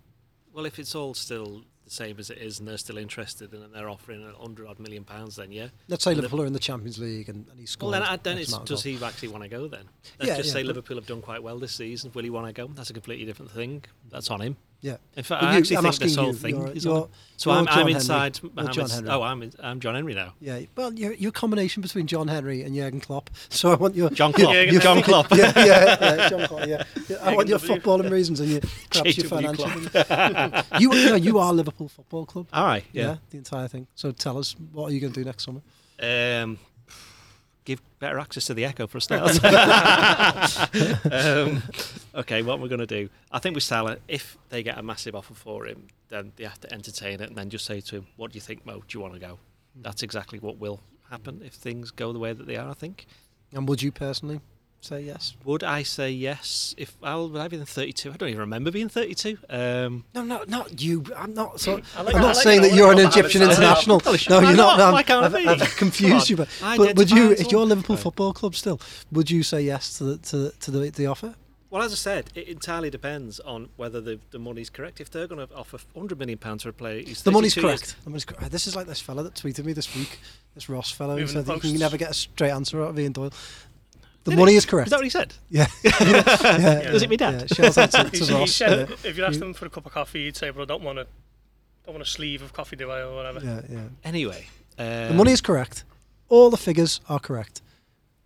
[0.52, 3.72] Well, if it's all still the same as it is and they're still interested and
[3.72, 5.68] they're offering a hundred odd million pounds, then yeah.
[5.88, 7.94] Let's say And Liverpool are in the Champions League and, and he's Well, scored.
[8.08, 9.84] then, then X it's, amount does he actually want to go then?
[10.18, 12.10] Let's Yeah, just yeah, say Liverpool have done quite well this season.
[12.14, 12.66] Will he want to go?
[12.74, 13.84] That's a completely different thing.
[14.10, 14.56] That's on him.
[14.80, 14.96] Yeah.
[15.16, 17.04] In fact, I you- actually I'm think this whole you, thing you're- is on you're-
[17.06, 17.10] him.
[17.36, 19.10] So I'm, John I'm inside You're John Henry.
[19.10, 20.34] Oh, I'm I'm John Henry now.
[20.40, 23.30] Yeah, well, you're, you're a combination between John Henry and Jurgen Klopp.
[23.48, 24.54] So I want your John Klopp.
[24.54, 25.30] Your- John Klopp.
[25.32, 26.66] yeah, yeah, yeah, John Klopp.
[26.66, 28.60] Yeah, Yeah, I want your footballing reasons and your
[28.90, 29.68] perhaps your financial.
[30.80, 32.46] you, you know, you are Liverpool Football Club.
[32.52, 32.84] All right.
[32.92, 33.02] Yeah.
[33.04, 33.16] Yeah.
[33.30, 33.86] the entire thing.
[33.94, 35.60] So tell us, what are you going to do next summer?
[36.00, 36.58] Um,
[37.68, 39.30] give better access to the Echo for a start.
[41.12, 41.62] um,
[42.14, 43.10] okay, what we're going to do?
[43.30, 46.58] I think with Salah, if they get a massive offer for him, then they have
[46.62, 48.82] to entertain it and then just say to him, "What do you think, Mo?
[48.88, 49.38] Do you want to go?"
[49.76, 52.70] That's exactly what will happen if things go the way that they are.
[52.70, 53.06] I think.
[53.52, 54.40] And would you personally
[54.80, 55.34] say yes?
[55.44, 58.12] Would I say yes if I'll would I be in 32?
[58.12, 59.38] I don't even remember being 32.
[59.50, 61.04] Um, No, no, not you.
[61.16, 61.60] I'm not.
[61.60, 64.00] So, I like- I'm I not like saying that you're an Egyptian international.
[64.04, 64.56] No, you're not.
[64.56, 64.80] not?
[64.80, 65.52] I'm- Why can't I've, I?
[65.52, 67.64] I've confused you, but, but would you, if you're.
[67.68, 68.02] Liverpool Right.
[68.02, 68.80] Football Club still,
[69.12, 71.34] would you say yes to the to, to the, the offer?
[71.70, 75.02] Well, as I said, it entirely depends on whether the, the money's correct.
[75.02, 77.66] If they're going to offer 100 million pounds for a player, he's The money's 32
[77.68, 78.04] years- correct.
[78.04, 78.50] The money's correct.
[78.50, 80.18] This is like this fella that tweeted me this week.
[80.54, 83.12] This Ross fellow who said you can never get a straight answer out of Ian
[83.12, 83.32] Doyle.
[84.28, 84.58] The Did money he?
[84.58, 84.86] is correct.
[84.88, 85.34] Is that what he said?
[85.50, 85.66] yeah.
[85.82, 86.90] yeah.
[86.90, 87.30] Does it mean Yeah.
[87.32, 87.54] that?
[87.54, 88.52] Shout out to, to Ross.
[88.52, 88.96] said yeah.
[89.04, 90.98] if you asked him for a cup of coffee, he'd say, "But I don't want
[90.98, 91.06] a,
[91.84, 93.84] don't want a sleeve of coffee, do I, or whatever." yeah, yeah.
[94.04, 94.46] Anyway,
[94.78, 95.84] um, The money is correct.
[96.28, 97.62] All the figures are correct.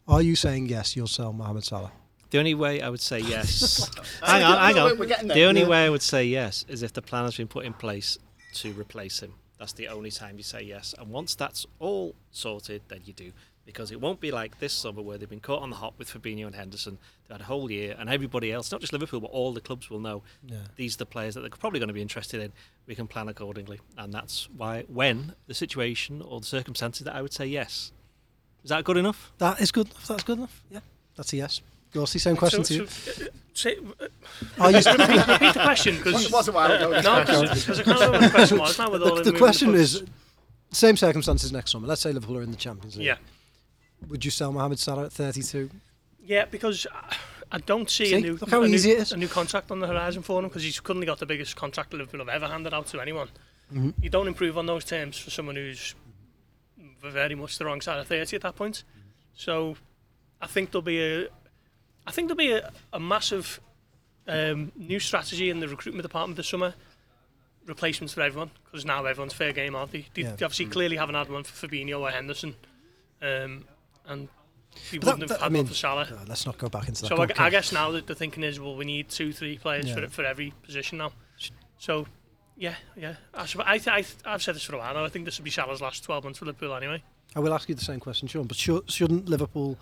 [0.09, 0.97] Are you saying yes?
[0.97, 1.93] You'll sell Mohamed Salah.
[2.31, 3.89] The only way I would say yes.
[4.23, 4.99] hang on, hang on.
[4.99, 5.35] We're getting there.
[5.37, 5.69] The only Yeah.
[5.69, 8.19] way I would say yes is if the plan has been put in place
[8.55, 9.35] to replace him.
[9.59, 10.95] That's the only time you say yes.
[10.99, 13.33] And once that's all sorted, then you do.
[13.65, 16.13] Because it won't be like this summer where they've been caught on the hop with
[16.13, 16.99] Fabinho and Henderson.
[17.29, 19.89] They had a whole year, and everybody else, not just Liverpool, but all the clubs
[19.89, 20.57] will know Yeah.
[20.77, 22.53] these are the players that they're probably going to be interested in.
[22.87, 23.79] We can plan accordingly.
[23.97, 27.93] And that's why, when the situation or the circumstances, that I would say yes.
[28.65, 29.33] Is that good enough?
[29.39, 29.87] That is good.
[29.87, 30.09] enough.
[30.09, 30.63] That's good enough.
[30.71, 30.81] Yeah,
[31.17, 31.61] that's a yes.
[31.95, 32.87] Gorsty, same question so, to you.
[32.87, 34.07] So, uh, say, uh,
[34.59, 36.89] Are you repeat, repeat the question because It was a while ago.
[37.01, 39.39] no, because I can't remember what the question was now with all the, the the
[39.39, 40.03] question is
[40.71, 41.87] same circumstances next summer.
[41.87, 43.07] Let's say Liverpool are in the Champions League.
[43.07, 43.17] yeah,
[44.09, 45.71] Would you sell Mohamed Salah at 32?
[46.25, 46.87] yeah, because
[47.51, 48.15] I- don't see, See?
[48.15, 49.13] a new a new, easy it is.
[49.13, 51.93] a new contract on the horizon for him because he's currently got the biggest contract
[51.93, 53.29] Liverpool have ever handed out to anyone.
[53.73, 53.93] Mhm.
[54.03, 55.95] You don't improve on those terms for someone who's
[57.03, 58.85] very much the wrong side of 30 at that point.
[59.35, 59.77] So
[60.41, 61.29] I think there'll be a
[62.07, 63.61] I think there'll be a, a massive
[64.27, 66.75] um, new strategy in the recruitment department this summer.
[67.67, 70.07] Replacements for everyone because now everyone's fair game, aren't they?
[70.15, 70.37] They, Yeah.
[70.37, 72.57] they obviously clearly haven't had one for Fabinho or Henderson,
[73.21, 73.65] um,
[74.07, 74.29] and
[74.91, 76.03] they But wouldn't that- have I had mean, for Salah.
[76.11, 77.09] Uh, let's not go back into that.
[77.09, 79.87] So I, I guess now that the thinking is, well, we need two, three players
[79.89, 79.95] Yeah.
[79.97, 81.13] for for every position now.
[81.79, 82.07] So,
[82.57, 83.17] yeah, yeah.
[83.35, 85.05] I, sup- I, I, I've said this for a while now.
[85.05, 87.03] I think this will be Salah's last 12 months for Liverpool anyway.
[87.35, 88.47] I will ask you the same question, Sean.
[88.47, 89.79] But should, shouldn't Liverpool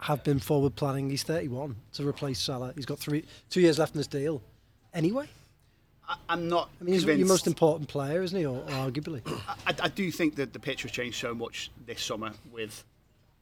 [0.00, 1.10] have been forward planning?
[1.10, 2.72] He's 31 to replace Salah.
[2.74, 4.40] He's got three, two years left in his deal.
[4.94, 5.26] Anyway,
[6.08, 6.70] I, I'm not.
[6.80, 8.46] I mean, he's your most important player, isn't he?
[8.46, 9.20] Or, or arguably.
[9.66, 12.84] I, I do think that the pitch has changed so much this summer with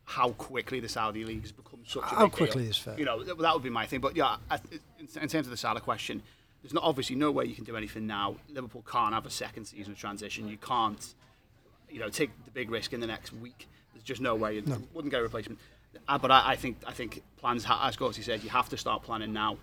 [0.04, 2.70] how quickly the Saudi league has become such a How big quickly deal.
[2.70, 2.98] is fair.
[2.98, 4.00] You know, th- that would be my thing.
[4.00, 6.22] But yeah, I, in, in terms of the Salah question,
[6.62, 8.36] there's not obviously no way you can do anything now.
[8.50, 10.48] Liverpool can't have a second season of transition.
[10.48, 11.14] You can't,
[11.90, 13.68] you know, take the big risk in the next week.
[13.94, 14.56] There's just no way.
[14.56, 14.82] You No.
[14.92, 15.58] wouldn't get a replacement.
[16.08, 18.76] Uh, but I, I think I think plans, ha- as Gorsey said, you have to
[18.76, 19.56] start planning now,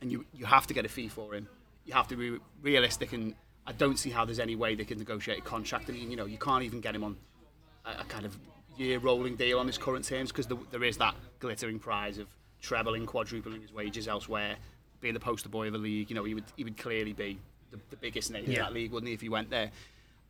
[0.00, 1.48] and you you have to get a fee for him.
[1.86, 3.34] You have to be realistic, and
[3.66, 5.88] I don't see how there's any way they can negotiate a contract.
[5.88, 7.16] I mean, you know, you can't even get him on
[7.86, 8.36] a, a kind of
[8.76, 12.26] year rolling deal on his current terms because there is that glittering prize of
[12.60, 14.56] trebling, quadrupling his wages elsewhere,
[15.00, 16.10] being the poster boy of the league.
[16.10, 17.38] You know, he would he would clearly be
[17.70, 19.70] the, the biggest name in that league, wouldn't he, if he went there?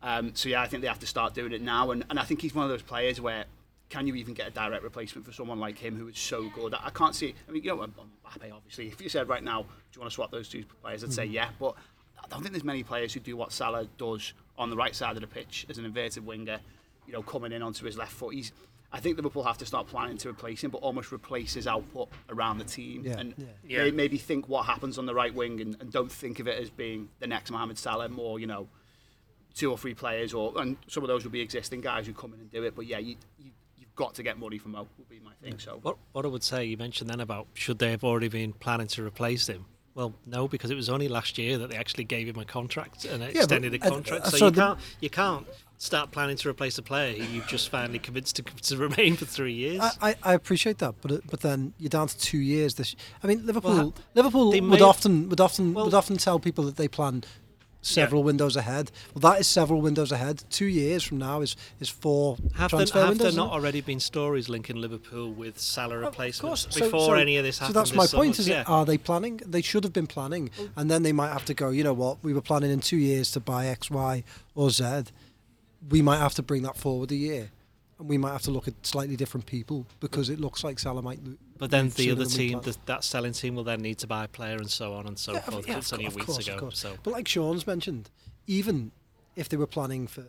[0.03, 2.23] Um, so yeah, I think they have to start doing it now, and, and I
[2.23, 3.45] think he's one of those players where
[3.89, 6.73] can you even get a direct replacement for someone like him who is so good?
[6.73, 7.33] I I can't see.
[7.47, 8.87] I mean, you know, I'm happy obviously.
[8.87, 11.03] If you said right now, do you want to swap those two players?
[11.03, 11.75] I'd say yeah, but
[12.23, 15.15] I don't think there's many players who do what Salah does on the right side
[15.15, 16.59] of the pitch as an inverted winger.
[17.07, 18.33] You know, coming in onto his left foot.
[18.35, 18.51] He's.
[18.93, 22.07] I think Liverpool have to start planning to replace him, but almost replace his output
[22.29, 23.45] around the team, Yeah, and yeah.
[23.67, 23.83] Yeah.
[23.85, 26.57] may- maybe think what happens on the right wing, and, and don't think of it
[26.61, 28.07] as being the next Mohamed Salah.
[28.07, 28.67] More, you know,
[29.53, 32.33] two or three players, or and some of those will be existing guys who come
[32.33, 32.73] in and do it.
[32.75, 34.87] But yeah, you, you you've got to get money from Mo.
[34.97, 35.59] Would be my thing.
[35.59, 38.53] So What, what I would say, you mentioned then about should they have already been
[38.53, 39.65] planning to replace him?
[39.93, 43.05] Well, no, because it was only last year that they actually gave him a contract
[43.05, 44.25] and but, extended the uh, contract.
[44.25, 47.23] uh, so so you the- can't, you can't start planning to replace a player who
[47.33, 49.81] you've just finally convinced to, to remain for three years.
[49.81, 52.75] I, I, I appreciate that, but but then you're down to two years.
[52.75, 53.75] This, I mean, Liverpool.
[53.75, 57.23] Well, Liverpool would may- often would often Well- would often tell people that they plan
[57.81, 58.89] several windows ahead.
[59.13, 60.43] Well, that is several windows ahead.
[60.49, 63.19] Two years from now is is four have there, transfer have windows.
[63.19, 66.67] there isn't not already been stories linking Liverpool with Salah Of replacements.
[66.71, 67.75] So- before so- any of this happens?
[67.75, 68.23] So that's my summer?
[68.23, 68.39] point.
[68.39, 68.61] Is yeah.
[68.61, 69.39] it, are they planning?
[69.45, 71.69] They should have been planning, and then they might have to go.
[71.69, 72.17] You know what?
[72.23, 74.23] We were planning in two years to buy X, Y,
[74.55, 75.03] or Z.
[75.89, 77.51] We might have to bring that forward a year,
[77.99, 81.01] and we might have to look at slightly different people because it looks like Salah
[81.01, 81.23] might.
[81.23, 84.23] lo- But then the other team, the, that selling team, will then need to buy
[84.23, 85.67] a player and so on and so Yeah, forth.
[85.67, 86.59] yeah, it's of only course, weeks of ago.
[86.59, 86.79] course.
[86.79, 88.09] So But like Sean's mentioned,
[88.47, 88.91] even
[89.35, 90.25] if they were planning for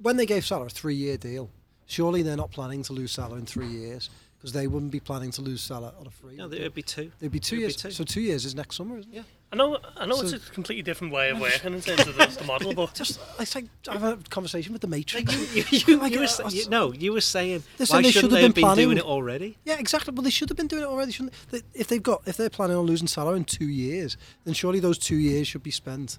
[0.00, 1.50] when they gave Salah a three-year deal,
[1.86, 4.08] surely they're not planning to lose Salah in three years
[4.38, 6.36] because they wouldn't be planning to lose Salah on a free.
[6.36, 7.10] no, it would be two.
[7.18, 7.76] They'd be two it'd be years.
[7.76, 7.90] two.
[7.90, 9.16] So two years is next summer, isn't it?
[9.16, 9.22] Yeah.
[9.50, 12.16] I know, I know So- it's a completely different way of working in terms of
[12.16, 15.34] the, the model, but Just it's like I've had a conversation with the Matrix.
[15.54, 18.42] you, you, Like, you were, uh, you- no, you were saying why they shouldn't they
[18.42, 19.56] have been doing it already?
[19.64, 20.12] Yeah, exactly.
[20.14, 21.12] Well, they should have been doing it already.
[21.12, 21.62] Shouldn't they?
[21.74, 24.98] If they've got, if they're planning on losing Salah in two years, then surely those
[24.98, 26.18] two years should be spent.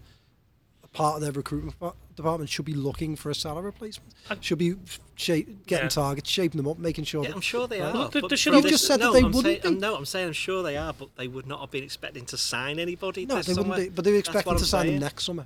[0.83, 1.75] A part of their recruitment
[2.21, 4.13] department should be looking for a salary replacement.
[4.41, 4.75] Should be
[5.15, 5.89] shape, getting Yeah.
[5.89, 7.23] targets, shaping them up, making sure.
[7.23, 7.93] Yeah, that, I'm sure they are.
[7.93, 9.75] Look, they- but they should from have- You've just said that they I'm wouldn't saying,
[9.75, 9.79] be.
[9.79, 12.37] No, I'm saying I'm sure they are, but they would not have been expecting to
[12.37, 13.25] sign anybody.
[13.25, 13.89] no, this they wouldn't be.
[13.89, 15.45] But they were expecting to I'm sign them next summer.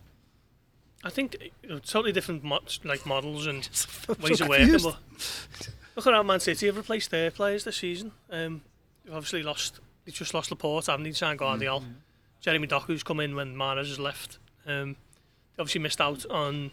[1.03, 3.57] I think you know, totally different mo- like models and
[4.21, 4.71] ways so of working.
[4.81, 4.97] But
[5.95, 8.13] look at how Man City have replaced their players this season.
[8.29, 8.61] Um,
[9.03, 9.79] they've obviously lost.
[10.05, 11.11] They just lost Laporte, haven't they?
[11.11, 11.81] Signed Gvardiol.
[11.81, 11.91] Mm-hmm.
[12.41, 14.37] Jeremy Doku's come in when Mahrez has left.
[14.65, 14.97] Um, they
[15.59, 16.71] obviously missed out on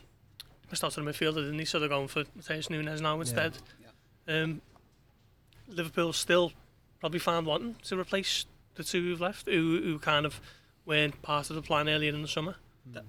[0.71, 1.65] missed out on the midfielder, didn't he?
[1.65, 3.59] So they're going for Mateus Nunes now instead.
[4.27, 4.43] Yeah.
[4.43, 4.63] Um,
[5.69, 6.53] Liverpool still
[7.01, 10.41] probably found wanting to replace the two who've left, who, who kind of
[10.85, 12.57] weren't part of the plan earlier in the summer.
[12.89, 13.03] Mm.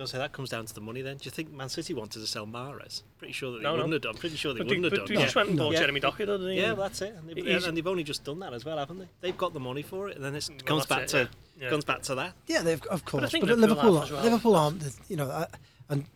[0.00, 1.02] Because that comes down to the money.
[1.02, 3.02] Then, do you think Man City wanted to sell Mahrez?
[3.18, 3.82] Pretty sure that they No, no.
[3.84, 4.14] wouldn't have done.
[4.14, 5.14] Pretty sure they But wouldn't have but done.
[5.14, 5.80] they just went and bought Yeah.
[5.80, 6.56] Jeremy Doku, didn't they?
[6.56, 7.14] Yeah, well, that's it.
[7.18, 9.08] And they've, He's- and they've only just done that as well, haven't they?
[9.20, 11.64] They've got the money for it, and then it Well, comes back that's to yeah.
[11.64, 11.68] Yeah.
[11.68, 12.32] comes back to that.
[12.46, 13.30] Yeah, they've of course.
[13.30, 14.24] think But, Liverpool Liverpool, well.
[14.24, 14.80] Liverpool aren't.
[14.80, 15.44] the- You know, uh,
[15.90, 16.06] and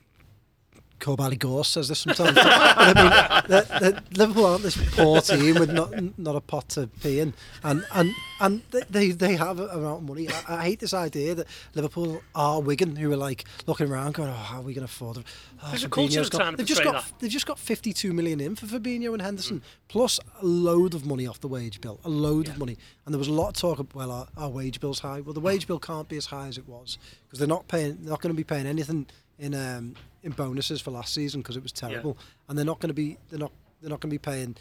[1.04, 2.38] Corbally Gorse says this sometimes.
[2.40, 6.86] I mean, that- that Liverpool aren't this poor team with not not a pot to
[7.02, 10.28] pee in, and and and they they, have a amount of money.
[10.30, 14.30] I, I hate this idea that Liverpool are Wigan, who are like looking around, going,
[14.30, 15.24] "Oh, how are we going to afford Them?
[15.62, 17.12] Oh, There's got, they've just got that.
[17.18, 21.26] they've just got 52 million in for Fabinho and Henderson, plus a load of money
[21.26, 22.78] off the wage bill, a load of money.
[23.04, 25.20] And there was a lot of talk of well, our, our wage bill's high.
[25.20, 27.98] Well, the wage bill can't be as high as it was because they're not paying,
[28.00, 29.06] they're not going to be paying anything
[29.38, 32.88] in um, in bonuses for last season because it was terrible, and they're not going
[32.88, 34.56] to be they're not they're not going to be paying.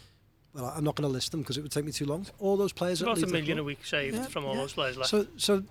[0.54, 2.26] Well, I'm not going to list them because it would take me too long.
[2.38, 4.60] All those players It's that about a million a week saved Yeah, from all yeah.
[4.60, 5.10] those players left.
[5.10, 5.64] So, so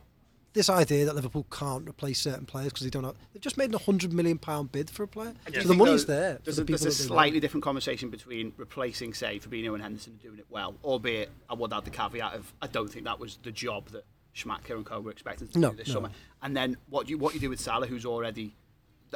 [0.51, 3.73] this idea that Liverpool can't replace certain players because they don't have, they've just made
[3.73, 5.34] a hundred million pound bid for a player.
[5.47, 6.39] I do So the money's though, there.
[6.43, 7.41] There's the a, there's a slightly want.
[7.43, 11.71] different conversation between replacing, say, Fabinho and Henderson and doing it well, albeit I would
[11.71, 14.03] add the caveat of I don't think that was the job that
[14.36, 15.93] Schmadtke and Co were expecting to No, do this no.
[15.93, 16.10] summer.
[16.41, 18.53] And then what you what you do with Salah, who's already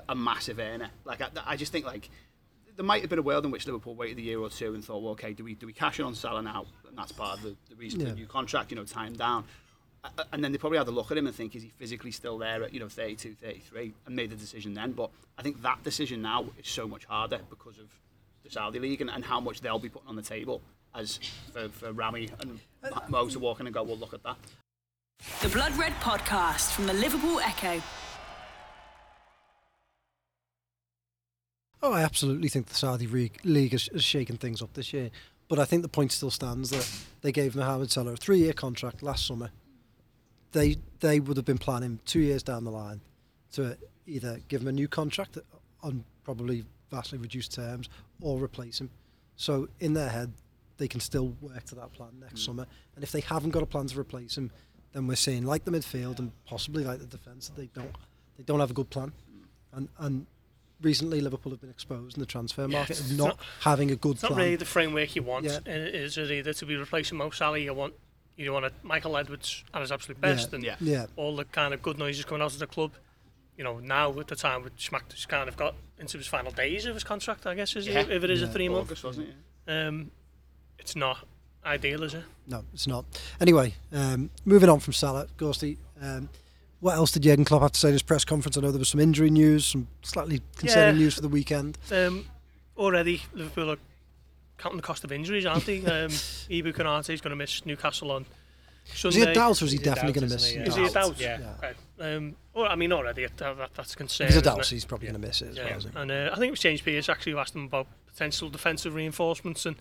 [0.09, 0.89] a massive earner.
[1.05, 2.09] Like I, I just think like
[2.75, 4.83] there might have been a world in which Liverpool waited a year or two and
[4.83, 6.65] thought, well, okay, do we do we cash in on Salah now?
[6.87, 9.13] And that's part of the, the reason for the new contract, you know, tie him
[9.15, 9.43] down.
[10.03, 12.11] Uh, And then they probably had a look at him and think, is he physically
[12.11, 14.91] still there at, you know, 32, 33, and made the decision then.
[14.91, 17.87] But I think that decision now is so much harder because of
[18.43, 20.61] the Saudi League and, and how much they'll be putting on the table
[20.95, 21.19] as
[21.51, 22.59] for, for Ramy and
[23.09, 24.37] Mo to walk in and go, well, look at that.
[25.41, 27.81] The Blood Red Podcast from the Liverpool Echo.
[31.81, 33.07] Oh, I absolutely think the Saudi
[33.43, 35.11] League has, shaken things up this year.
[35.47, 36.89] But I think the point still stands that
[37.21, 39.49] they gave Mohamed Salah a three-year contract last summer.
[40.51, 43.01] They they would have been planning two years down the line
[43.53, 45.37] to either give him a new contract
[45.83, 47.89] on probably vastly reduced terms
[48.21, 48.89] or replace him.
[49.35, 50.33] So in their head,
[50.77, 52.65] they can still work to that plan next summer.
[52.95, 54.51] And if they haven't got a plan to replace him,
[54.93, 57.95] then we're seeing like the midfield and possibly like the defence that they don't
[58.37, 59.11] they don't have a good plan.
[59.73, 60.25] And and
[60.81, 63.95] recently Liverpool have been exposed in the transfer market it's of not, not- having a
[63.95, 64.43] good it's not plan.
[64.43, 65.45] really the framework you want.
[65.45, 65.59] Yeah.
[65.67, 67.93] uh, Is it either to be replacing Mo Salah, you want
[68.35, 70.55] you want a Michael Edwards at his absolute best, Yeah.
[70.55, 70.75] and Yeah.
[70.79, 71.05] yeah.
[71.15, 72.91] all the kind of good noises coming out of the club.
[73.57, 76.85] You know, now at the time with Schmadtke's kind of got into his final days
[76.85, 78.01] of his contract, I guess, is Yeah.
[78.01, 78.85] it, if it is a three month.
[78.89, 79.71] August, wasn't it?
[79.71, 80.11] Um,
[80.77, 81.25] it's not
[81.65, 82.23] ideal, is it?
[82.45, 83.05] No, it's not.
[83.41, 85.77] Anyway, um, moving on from Salah, Gorsty.
[85.99, 86.29] Um,
[86.79, 88.57] what else did Jurgen Klopp have to say in his press conference?
[88.57, 91.01] I know there was some injury news, some slightly concerning Yeah.
[91.03, 91.77] news for the weekend.
[91.91, 92.25] Um,
[92.77, 93.77] already Liverpool are
[94.57, 95.77] counting the cost of injuries, aren't they?
[95.85, 96.09] Um,
[96.49, 98.25] Ibou Konate is going to miss Newcastle on
[99.03, 100.45] Is he a doubt or is he He's a definitely going to miss?
[100.47, 100.67] isn't he?
[100.69, 101.19] Is he a doubt?
[101.19, 101.53] Yeah.
[101.63, 102.15] Okay.
[102.15, 104.27] Um, well, I mean, already that, that, that's a concern.
[104.27, 105.77] If he's a doubt, so he's probably going to miss it as Yeah, well.
[105.77, 105.99] Isn't he?
[105.99, 108.93] and uh, I think it was James Pearce actually who asked him about potential defensive
[108.95, 109.75] reinforcements, and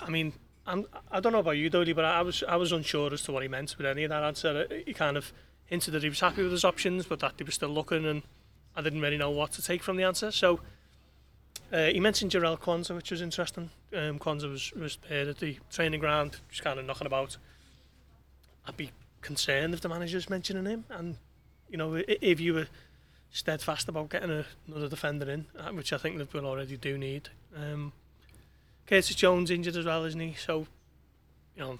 [0.00, 0.32] I mean,
[0.66, 3.32] I'm, I don't know about you, Dodie, but I was I was unsure as to
[3.32, 4.66] what he meant with any of that answer.
[4.70, 5.32] Uh, He kind of
[5.72, 8.22] into that he was happy with his options, but that he was still looking and
[8.76, 10.30] I didn't really know what to take from the answer.
[10.30, 10.60] So
[11.72, 13.70] uh, he mentioned Jarrell Kwanzaa, which was interesting.
[13.94, 17.38] Um, Kwanzaa was, was there at the training ground, just kind of knocking about.
[18.66, 18.90] I'd be
[19.22, 20.84] concerned if the manager's mentioning him.
[20.90, 21.16] And,
[21.70, 22.66] you know, if you were
[23.30, 27.30] steadfast about getting a, another defender in, uh, which I think Liverpool already do need.
[27.56, 27.92] Um,
[28.86, 30.34] Curtis Jones injured as well, isn't he?
[30.34, 30.66] So,
[31.56, 31.78] you know,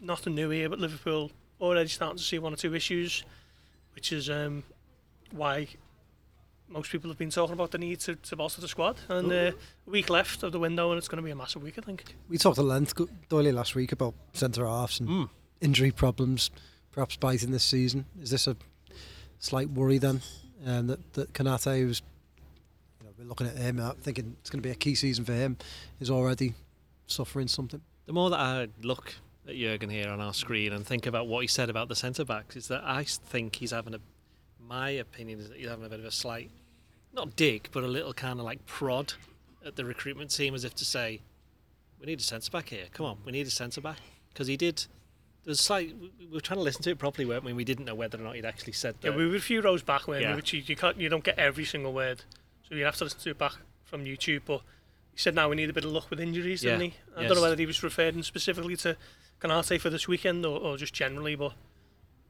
[0.00, 3.24] nothing new here, but Liverpool already starting to see one or two issues,
[3.94, 4.62] which is um,
[5.30, 5.68] why
[6.68, 8.96] most people have been talking about the need to, to bolster the squad.
[9.08, 9.34] And uh,
[9.86, 11.82] a week left of the window, and it's going to be a massive week, I
[11.82, 12.14] think.
[12.28, 15.28] We talked at length, Go- Doyley, last week about centre halves and Mm.
[15.60, 16.50] injury problems,
[16.90, 18.06] perhaps biting this season.
[18.20, 18.56] Is this a
[19.38, 20.22] slight worry then?
[20.66, 22.00] Um, that that Konate, who's
[23.00, 25.24] you know, we're looking at him, uh, thinking it's going to be a key season
[25.26, 25.58] for him,
[26.00, 26.54] is already
[27.06, 27.82] suffering something.
[28.06, 29.14] The more that I look
[29.48, 32.24] at Jurgen here on our screen and think about what he said about the centre
[32.24, 34.00] backs, is that I think he's having a.
[34.66, 36.50] My opinion is that he's having a bit of a slight,
[37.12, 39.12] not dig, but a little kind of like prod
[39.64, 41.20] at the recruitment team, as if to say,
[42.00, 42.86] "We need a centre back here.
[42.92, 43.98] Come on, we need a centre back."
[44.32, 44.86] Because he did.
[45.44, 45.94] There's slight.
[45.98, 47.52] we- We were trying to listen to it properly, weren't we?
[47.52, 49.10] We didn't know whether or not he'd actually said that.
[49.10, 50.30] Yeah, we were a few rows back, weren't Yeah.
[50.30, 50.36] we?
[50.36, 52.22] Which you, you can't, you don't get every single word,
[52.66, 53.52] so you have to listen to it back
[53.84, 54.40] from YouTube.
[54.46, 54.62] But
[55.12, 56.94] he said now we need a bit of luck with injuries, didn't he?
[57.14, 57.28] I yes.
[57.28, 58.96] don't know whether he was referring specifically to
[59.44, 61.52] Konate for this weekend or, or just generally, but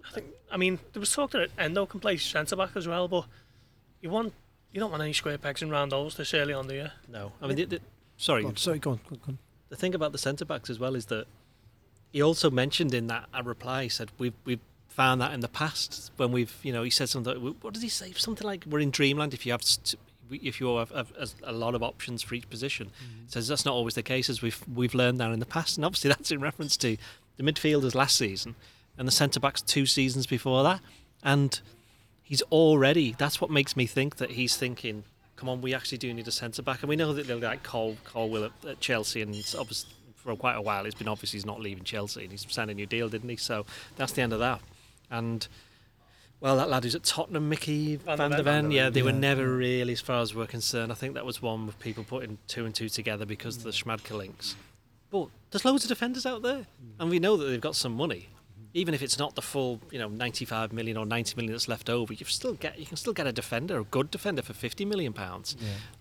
[0.09, 3.07] I think I mean there was talk that Endo can play centre back as well,
[3.09, 3.27] but
[4.01, 4.33] you want
[4.73, 6.89] you don't want any square pegs and round holes this early on, do you?
[7.09, 7.81] no, I mean, the, the,
[8.17, 9.39] sorry, Go on, sorry, go on, go on, go on.
[9.69, 11.27] the thing about the centre backs as well is that
[12.13, 15.49] he also mentioned in that a reply he said we've we've found that in the
[15.49, 18.79] past when we've you know he said something what does he say something like we're
[18.81, 19.97] in dreamland if you have st-
[20.31, 22.89] if you have, have a- a lot of options for each position.
[22.89, 23.25] Mm-hmm.
[23.27, 25.77] He says that's not always the case as we've we've learned that in the past
[25.77, 26.97] and obviously that's in reference to
[27.37, 28.55] the midfielders last season
[28.97, 30.81] and the centre backs two seasons before that.
[31.23, 31.61] And
[32.23, 35.05] he's already that's what makes me think that he's thinking
[35.37, 37.63] come on we actually do need a centre back and we know that they'll like
[37.63, 39.55] Cole Colwill at, at Chelsea and it's
[40.17, 42.75] for quite a while it's been obvious he's not leaving Chelsea and he's signed a
[42.75, 43.37] new deal didn't he?
[43.37, 44.61] So that's the end of that.
[45.11, 45.47] And
[46.45, 48.71] well that lad who's at Tottenham Mickey Van Van, der Ven.
[48.71, 51.67] Yeah they were never really as far as we're concerned I think that was one
[51.67, 54.55] with people putting two and two together because of the Schmadtke links
[55.11, 56.67] but there's loads of defenders out there
[57.01, 58.29] and we know that they've got some money
[58.75, 61.89] even if it's not the full, you know, 95 million or 90 million that's left
[61.89, 64.85] over, you still get you can still get a defender, a good defender for 50
[64.85, 65.57] million pounds.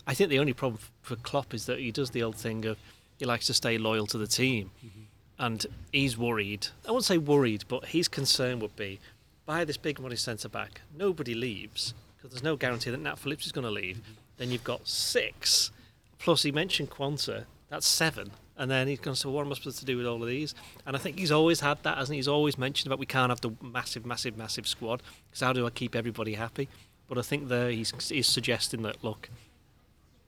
[0.08, 2.76] I think the only problem for Klopp is that he does the old thing of
[3.18, 5.02] he likes to stay loyal to the team, mm-hmm.
[5.38, 6.66] and he's worried.
[6.86, 8.98] I won't say worried, but his concern would be
[9.46, 13.46] buy this big money centre back, nobody leaves because there's no guarantee that Nat Phillips
[13.46, 14.00] is going to leave.
[14.36, 15.70] Then you've got six,
[16.18, 18.30] plus he mentioned Quansah, that's seven.
[18.56, 20.22] And then he's going to say, well, what am I supposed to do with all
[20.22, 20.54] of these?
[20.86, 22.18] And I think he's always had that, hasn't he?
[22.18, 25.66] He's always mentioned about we can't have the massive, massive, massive squad because how do
[25.66, 26.68] I keep everybody happy?
[27.08, 29.28] But I think there he's, he's suggesting that, look,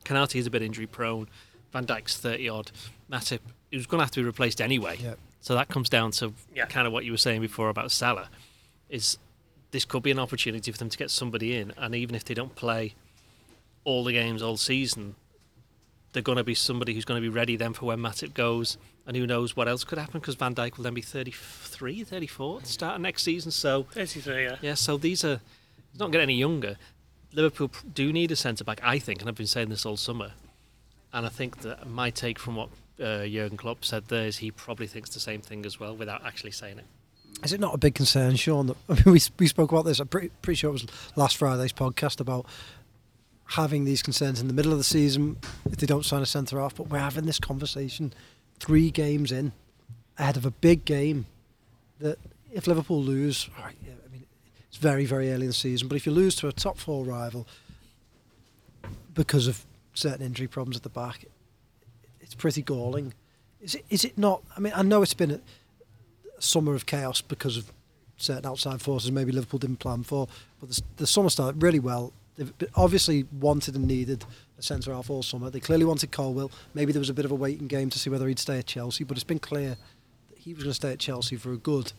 [0.04, 1.28] Konate is a bit injury prone.
[1.72, 2.70] Van Dijk's 30 odd.
[3.10, 4.96] Matip, he was going to have to be replaced anyway.
[5.00, 5.14] Yeah.
[5.40, 6.66] So that comes down to Yeah.
[6.66, 8.28] kind of what you were saying before about Salah.
[8.88, 9.18] Is
[9.70, 12.34] this could be an opportunity for them to get somebody in, and even if they
[12.34, 12.94] don't play
[13.84, 15.14] all the games all season,
[16.12, 18.78] they're going to be somebody who's going to be ready then for when Matip goes,
[19.06, 22.56] and who knows what else could happen because Van Dijk will then be 33, 34
[22.56, 23.50] at the start of next season.
[23.50, 24.56] So 33, yeah.
[24.62, 25.40] yeah, so these are
[25.92, 26.76] he's not getting any younger.
[27.32, 30.32] Liverpool do need a centre back, I think, and I've been saying this all summer.
[31.12, 34.50] And I think that my take from what uh, Jurgen Klopp said there is he
[34.50, 36.86] probably thinks the same thing as well, without actually saying it.
[37.44, 38.66] Is it not a big concern, Sean?
[38.66, 40.00] That I mean, we we spoke about this.
[40.00, 42.46] I'm pretty, pretty sure it was last Friday's podcast about
[43.50, 45.36] having these concerns in the middle of the season
[45.70, 46.74] if they don't sign a centre half.
[46.74, 48.12] But we're having this conversation
[48.58, 49.52] three games in
[50.18, 51.26] ahead of a big game.
[52.00, 52.18] That
[52.52, 53.70] if Liverpool lose, I
[54.12, 54.26] mean,
[54.68, 55.88] it's very very early in the season.
[55.88, 57.46] But if you lose to a top four rival
[59.14, 61.24] because of certain injury problems at the back,
[62.20, 63.14] it's pretty galling.
[63.60, 63.84] Is it?
[63.90, 64.42] Is it not?
[64.56, 65.32] I mean, I know it's been.
[65.32, 65.40] A,
[66.38, 67.70] summer of chaos because of
[68.18, 70.26] certain outside forces maybe Liverpool didn't plan for.
[70.60, 72.12] But the, the summer started really well.
[72.36, 74.24] They've obviously wanted and needed
[74.58, 75.48] a centre half all summer.
[75.50, 76.50] They clearly wanted Colwill.
[76.74, 78.66] Maybe there was a bit of a waiting game to see whether he'd stay at
[78.66, 79.76] Chelsea, but it's been clear
[80.30, 81.92] that he was going to stay at Chelsea for a good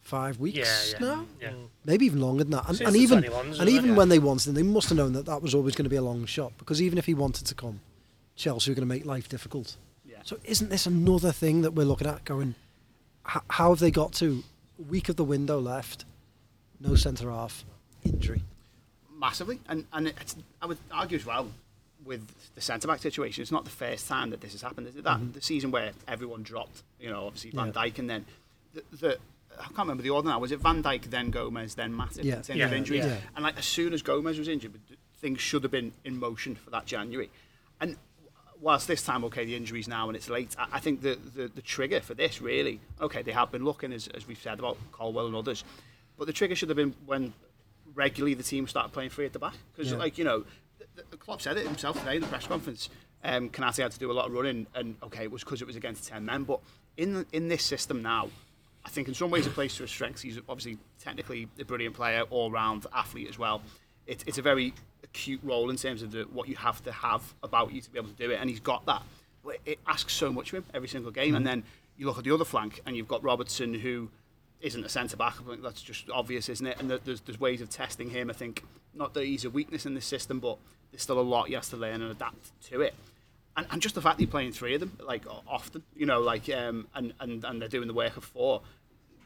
[0.00, 1.06] five weeks Yeah, yeah.
[1.14, 1.26] now.
[1.40, 1.52] yeah.
[1.84, 2.68] Maybe even longer than that.
[2.68, 3.94] And, and even 21s, and even it?
[3.94, 5.96] when they wanted him, they must have known that that was always going to be
[5.96, 7.80] a long shot because even if he wanted to come,
[8.34, 9.76] Chelsea were going to make life difficult.
[10.04, 10.16] Yeah.
[10.24, 12.54] So isn't this another thing that we're looking at going?
[13.34, 14.42] H- how have they got to
[14.88, 16.04] week of the window left,
[16.80, 17.64] no centre half,
[18.04, 18.42] injury?
[19.18, 21.48] massively, and and it's, I would argue as well
[22.04, 22.22] with
[22.54, 23.42] the centre back situation.
[23.42, 24.86] It's not the first time that this has happened.
[24.86, 26.82] Is it that the season where everyone dropped?
[27.00, 27.78] You know, obviously Van Mm-hmm.
[27.78, 27.90] Yeah.
[27.90, 28.24] Dijk, and then
[28.74, 29.18] the, the
[29.58, 30.38] I can't remember the order now.
[30.38, 32.36] Was it Van Dijk, then Gomez, then Matip Yeah.
[32.36, 32.66] in terms Yeah.
[32.66, 33.04] of injuries?
[33.04, 33.16] Yeah.
[33.34, 34.72] And like as soon as Gomez was injured,
[35.20, 37.28] things should have been in motion for that January.
[38.60, 41.48] Whilst this time, okay, the injuries now and it's late, I, I think the, the
[41.48, 44.76] the trigger for this really, okay, they have been looking as as we've said about
[44.92, 45.62] Colwill and others,
[46.16, 47.32] but the trigger should have been when
[47.94, 49.98] regularly the team started playing free at the back because Yeah.
[49.98, 50.44] like you know
[50.96, 52.90] the, the Klopp said it himself today in the press conference
[53.24, 55.66] um Konate had to do a lot of running and okay it was because it
[55.66, 56.60] was against 10 men but
[56.96, 58.28] in in this system now
[58.84, 61.96] I think in some ways it plays to his strengths he's obviously technically a brilliant
[61.96, 63.62] player all round athlete as well
[64.06, 64.74] it, it's a very
[65.12, 67.98] acute role in terms of the, what you have to have about you to be
[67.98, 69.02] able to do it and he's got that
[69.44, 71.62] but it asks so much of him every single game and then
[71.96, 74.08] you look at the other flank and you've got Robertson who
[74.60, 75.34] isn't a centre back.
[75.40, 76.80] I think that's just obvious, isn't it?
[76.80, 78.30] And there's there's ways of testing him.
[78.30, 80.58] I think not that he's a weakness in this system, but
[80.90, 82.94] there's still a lot he has to learn and adapt to it.
[83.56, 86.20] And, and just the fact that you're playing three of them, like often, you know,
[86.20, 88.62] like um, and, and and they're doing the work of four.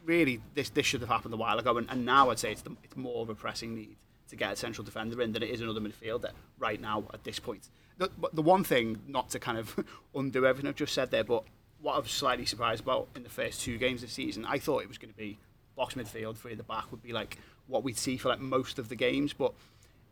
[0.04, 2.62] Really, this this should have happened a while ago, and, and now I'd say it's
[2.62, 3.96] the, it's more of a pressing need
[4.32, 7.38] to get a central defender in than it is another midfielder right now at this
[7.38, 7.68] point.
[7.98, 9.78] The, but the one thing, not to kind of
[10.14, 11.44] undo everything I've just said there, but
[11.82, 14.82] what I was slightly surprised about in the first two games this season, I thought
[14.82, 15.38] it was going to be
[15.76, 18.78] box midfield, three at the back would be like what we'd see for like most
[18.78, 19.34] of the games.
[19.34, 19.52] But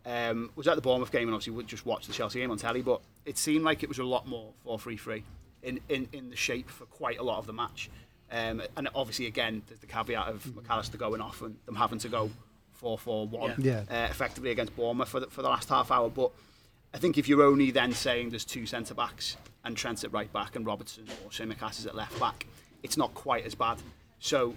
[0.04, 2.58] um, was at the Bournemouth game and obviously would just watch the Chelsea game on
[2.58, 2.82] telly.
[2.82, 5.22] But it seemed like it was a lot more 4-3-3
[5.62, 7.88] in, in, in the shape for quite a lot of the match.
[8.30, 11.98] Um, and obviously, again, there's the caveat of Mac Allister going off and them having
[12.00, 12.30] to go
[12.80, 13.82] 4-4-1 Yeah.
[13.90, 16.08] uh, effectively against Bournemouth for the, for the last half hour.
[16.08, 16.30] But
[16.94, 20.32] I think if you're only then saying there's two centre backs and Trent at right
[20.32, 22.46] back and Robertson or Tsimikas is at left back,
[22.82, 23.78] it's not quite as bad.
[24.18, 24.54] So,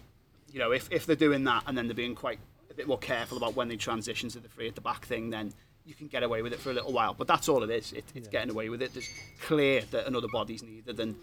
[0.51, 2.97] you know, if, if they're doing that and then they're being quite a bit more
[2.97, 5.53] careful about when they transition to the three at the back thing, then
[5.85, 7.13] you can get away with it for a little while.
[7.13, 7.91] But that's all it is.
[7.93, 8.93] It, it's getting away with it.
[8.93, 9.09] There's
[9.41, 11.15] clear that another body's needed and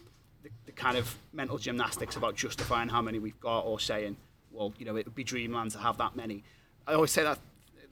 [0.42, 4.16] the, the kind of mental gymnastics about justifying how many we've got or saying,
[4.52, 6.44] well, you know, it would be dreamland to have that many.
[6.90, 7.38] I always say that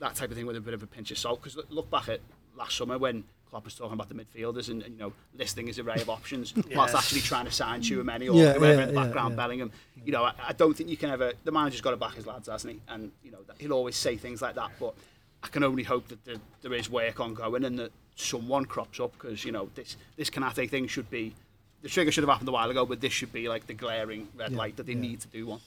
[0.01, 1.91] that type of thing with a bit of a pinch of salt because look, look
[1.91, 2.21] back at
[2.57, 5.79] last summer when Klopp was talking about the midfielders and, and you know listing his
[5.79, 8.95] array of options whilst actually trying to sign Chouameni or Yeah, whoever yeah, in the
[8.95, 9.37] yeah, background yeah.
[9.37, 9.73] Bellingham.
[10.05, 11.33] You know, I, I don't think you can ever.
[11.45, 12.81] The manager's got to back his lads, hasn't he?
[12.89, 14.71] And you know that he'll always say things like that.
[14.79, 14.95] But
[15.43, 19.13] I can only hope that there, there is work ongoing and that someone crops up
[19.13, 21.35] because you know this this Konate thing should be.
[21.83, 24.29] The trigger should have happened a while ago, but this should be like the glaring
[24.37, 25.01] red Yeah, light that they yeah.
[25.01, 25.61] need to do one.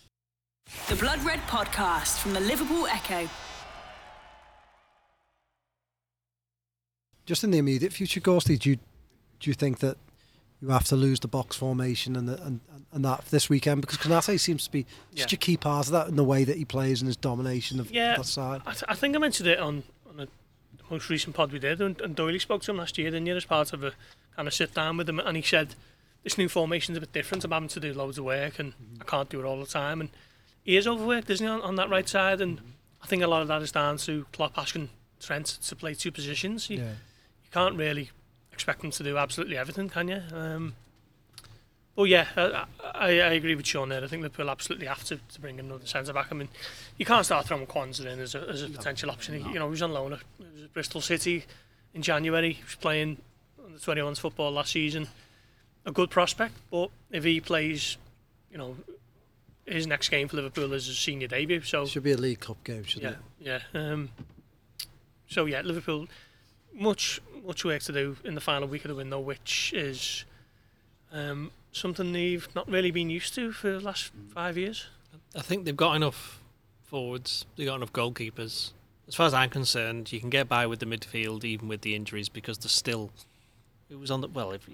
[0.87, 3.29] The Blood Red Podcast from the Liverpool Echo.
[7.25, 8.75] Just in the immediate future, Gorsty, do you,
[9.39, 9.97] do you think that
[10.61, 12.59] you have to lose the box formation and, the, and,
[12.91, 13.81] and that this weekend?
[13.81, 16.57] Because Konate seems to be such a key part of that in the way that
[16.57, 18.17] he plays and his domination of Yeah.
[18.17, 18.61] that side.
[18.65, 21.59] I, th- I think I mentioned it on, on a, the most recent pod we
[21.59, 23.93] did, and, and Doyley spoke to him last year, didn't you, as part of a
[24.35, 25.75] kind of sit down with him, and he said,
[26.23, 29.03] this new formation's a bit different, I'm having to do loads of work, and I
[29.03, 30.09] can't do it all the time, and
[30.63, 32.59] he is overworked, isn't he, on, on that right side, and
[33.01, 34.89] I think a lot of that is down to Klopp asking
[35.19, 36.69] Trent to play two positions.
[36.69, 36.83] You, Yeah.
[37.43, 38.11] you can't really
[38.53, 40.21] expect him to do absolutely everything, can you?
[40.33, 40.75] Um,
[41.95, 44.03] but yeah, I, I, I agree with Sean there.
[44.03, 46.27] I think Liverpool absolutely have to, to bring another centre back.
[46.31, 46.47] I mean,
[46.97, 49.35] you can't start throwing Quansah in as a, as a potential option.
[49.43, 50.19] He, you know, he was on loan at
[50.63, 51.45] at Bristol City
[51.93, 52.53] in January.
[52.53, 53.17] He was playing
[53.63, 55.09] on the 21s football last season.
[55.85, 57.97] A good prospect, but if he plays,
[58.51, 58.75] you know,
[59.71, 61.61] his next game for Liverpool is his senior debut.
[61.61, 63.61] So Should be a League Cup game, shouldn't yeah, it?
[63.73, 63.79] yeah.
[63.81, 64.09] Um,
[65.27, 66.07] so yeah, Liverpool
[66.73, 70.25] much much work to do in the final week of the window, which is
[71.11, 74.87] um, something they've not really been used to for the last five years.
[75.35, 76.41] I think they've got enough
[76.83, 77.45] forwards.
[77.55, 78.71] They've got enough goalkeepers.
[79.07, 81.95] As far as I'm concerned, you can get by with the midfield even with the
[81.95, 83.11] injuries because they're still.
[83.89, 84.51] It was on the well.
[84.51, 84.67] If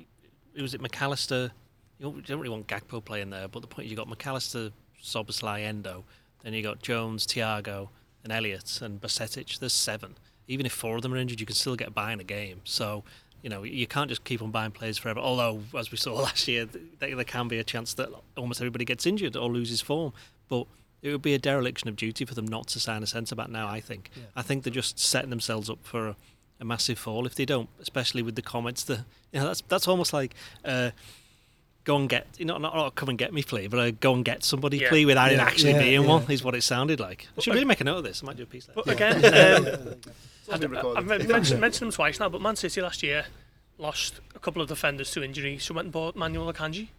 [0.54, 1.52] it was it Mac Allister,
[1.98, 3.48] you don't, you don't really want Gakpo playing there.
[3.48, 4.72] But the point is, you got Mac Allister,
[5.02, 6.04] Szoboszlai, Endo,
[6.44, 7.90] then you got Jones, Thiago,
[8.24, 9.60] and Elliott and Bajcetic.
[9.60, 10.16] There's seven.
[10.48, 12.62] Even if four of them are injured, you can still get by in a game.
[12.64, 13.04] So.
[13.44, 15.20] You know, you can't just keep on buying players forever.
[15.20, 16.68] Although, as we saw last year,
[17.00, 20.12] there can be a chance that almost everybody gets injured or loses form.
[20.50, 20.66] But
[21.02, 23.50] it would be a dereliction of duty for them not to sign a centre back
[23.50, 23.68] now.
[23.68, 24.10] I think.
[24.16, 24.24] Yeah.
[24.36, 26.16] I think they're just setting themselves up for a,
[26.60, 29.88] a massive fall if they don't, especially with the comments that you know that's that's
[29.88, 30.34] almost like.
[30.66, 30.92] Uh,
[31.88, 34.14] Go and get, you know, not, not come and get me plea, but uh, go
[34.14, 34.90] and get somebody Yeah.
[34.90, 36.08] plea without it actually yeah, being yeah.
[36.08, 37.30] one, is what it sounded like.
[37.38, 38.22] I should But- really make a note of this.
[38.22, 38.82] I might do a piece later.
[38.84, 39.96] But again, um,
[40.50, 40.50] It's.
[40.98, 43.28] I've mentioned, mentioned them twice now, but Man City last year
[43.78, 46.90] lost a couple of defenders to injury, so went and bought Manuel Akanji.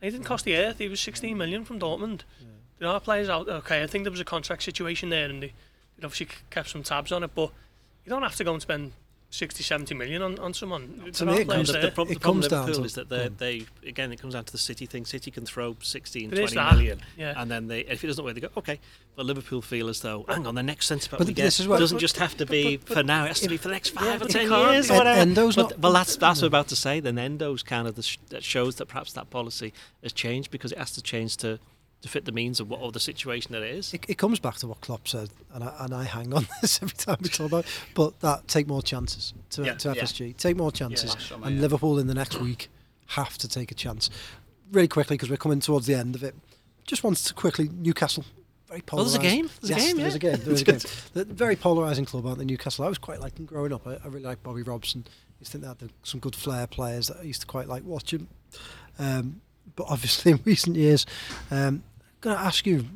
[0.00, 0.78] He didn't cost the earth.
[0.78, 2.22] He was 16 million from Dortmund.
[2.80, 3.48] There are players out.
[3.48, 5.52] Okay, I think there was a contract situation there, and they,
[5.98, 7.30] they obviously kept some tabs on it.
[7.32, 7.52] But
[8.04, 8.90] you don't have to go and spend
[9.32, 11.10] 60, 70 million on, on someone.
[11.14, 11.82] To me, it comes- the, there.
[11.82, 13.34] the, prob- It the problem comes down Liverpool to- is that they, on.
[13.38, 15.06] they again it comes down to the City thing.
[15.06, 17.32] City can throw 16, It is 20 that, million, yeah.
[17.40, 18.78] and then they if it doesn't work, they go okay.
[19.16, 21.96] But Liverpool feel as though hang on, the next centre back we get what- doesn't
[21.96, 23.24] but- just have to be for now.
[23.24, 24.98] It has to be for the next five Yeah, or ten years do or it.
[24.98, 25.20] whatever.
[25.20, 27.00] En- Endo's but, not- well, that's that's what I'm about to say.
[27.00, 29.72] Then Endo's kind of the sh- that shows that perhaps that policy
[30.02, 31.58] has changed because it has to change to.
[32.02, 33.94] To fit the means of what of the situation that it is.
[33.94, 36.82] It, it comes back to what Klopp said, and I, and I hang on this
[36.82, 37.64] every time we talk about.
[37.64, 39.74] it, But that take more chances to, Yeah.
[39.74, 40.32] to Yeah.
[40.36, 41.60] Take more chances, summer, and.
[41.60, 42.68] Liverpool in the next week
[43.06, 44.10] have to take a chance.
[44.72, 46.34] Really quickly because we're coming towards the end of it.
[46.86, 48.24] Just wanted to quickly Newcastle.
[48.68, 49.48] Very Oh, there's a game?
[49.60, 50.36] There's a yes, game, there is a game.
[50.44, 50.78] There is a game.
[51.12, 52.44] The very polarising club, aren't they?
[52.44, 52.84] Newcastle.
[52.84, 53.86] I was quite like them growing up.
[53.86, 55.04] I, I really like Bobby Robson.
[55.06, 57.46] I used to think they had the, some good flair players that I used to
[57.46, 58.26] quite like watching.
[58.98, 59.40] Um,
[59.76, 61.06] but obviously, in recent years,
[61.50, 61.82] um,
[62.22, 62.86] going to ask you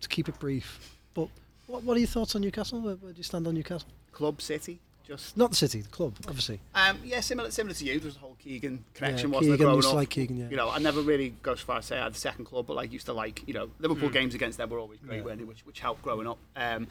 [0.00, 0.96] to keep it brief.
[1.14, 1.28] But
[1.66, 2.80] what, what are your thoughts on Newcastle?
[2.80, 3.88] Where, where do you stand on Newcastle?
[4.12, 6.60] Club City, just Not the city, the club, obviously.
[6.74, 7.98] um, yeah, similar similar to you.
[7.98, 9.74] There's a whole Keegan connection, Yeah, wasn't Keegan, there?
[9.74, 10.48] Growing up, like Keegan, yeah.
[10.50, 12.66] You know, I never really go as far as say I had the second club,
[12.66, 15.34] but like used to like you know Liverpool games against them were always great, Yeah.
[15.44, 16.38] Which which helped growing up.
[16.54, 16.86] Um,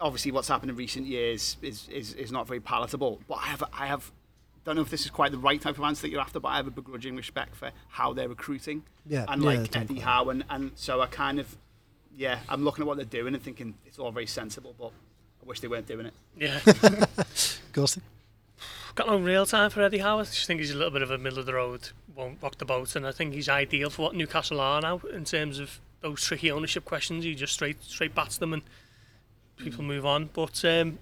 [0.00, 3.20] obviously, what's happened in recent years is, is is not very palatable.
[3.28, 4.10] But I have I have
[4.66, 6.48] don't know if this is quite the right type of answer that you're after, but
[6.48, 8.82] I have a begrudging respect for how they're recruiting.
[9.06, 10.02] Yeah, and yeah, like Eddie quite.
[10.04, 11.56] Howe, and, and so I kind of
[12.14, 14.90] yeah, I'm looking at what they're doing and thinking it's all very sensible, but
[15.42, 16.14] I wish they weren't doing it.
[16.36, 16.58] Yeah.
[17.72, 18.00] Gorsty?
[18.94, 20.18] got no real time for Eddie Howe.
[20.20, 22.56] I just think he's a little bit of a middle of the road, won't rock
[22.58, 25.78] the boat, and I think he's ideal for what Newcastle are now in terms of
[26.00, 27.22] those tricky ownership questions.
[27.24, 28.62] He just straight straight bats them and
[29.58, 30.30] people move on.
[30.32, 30.98] But um,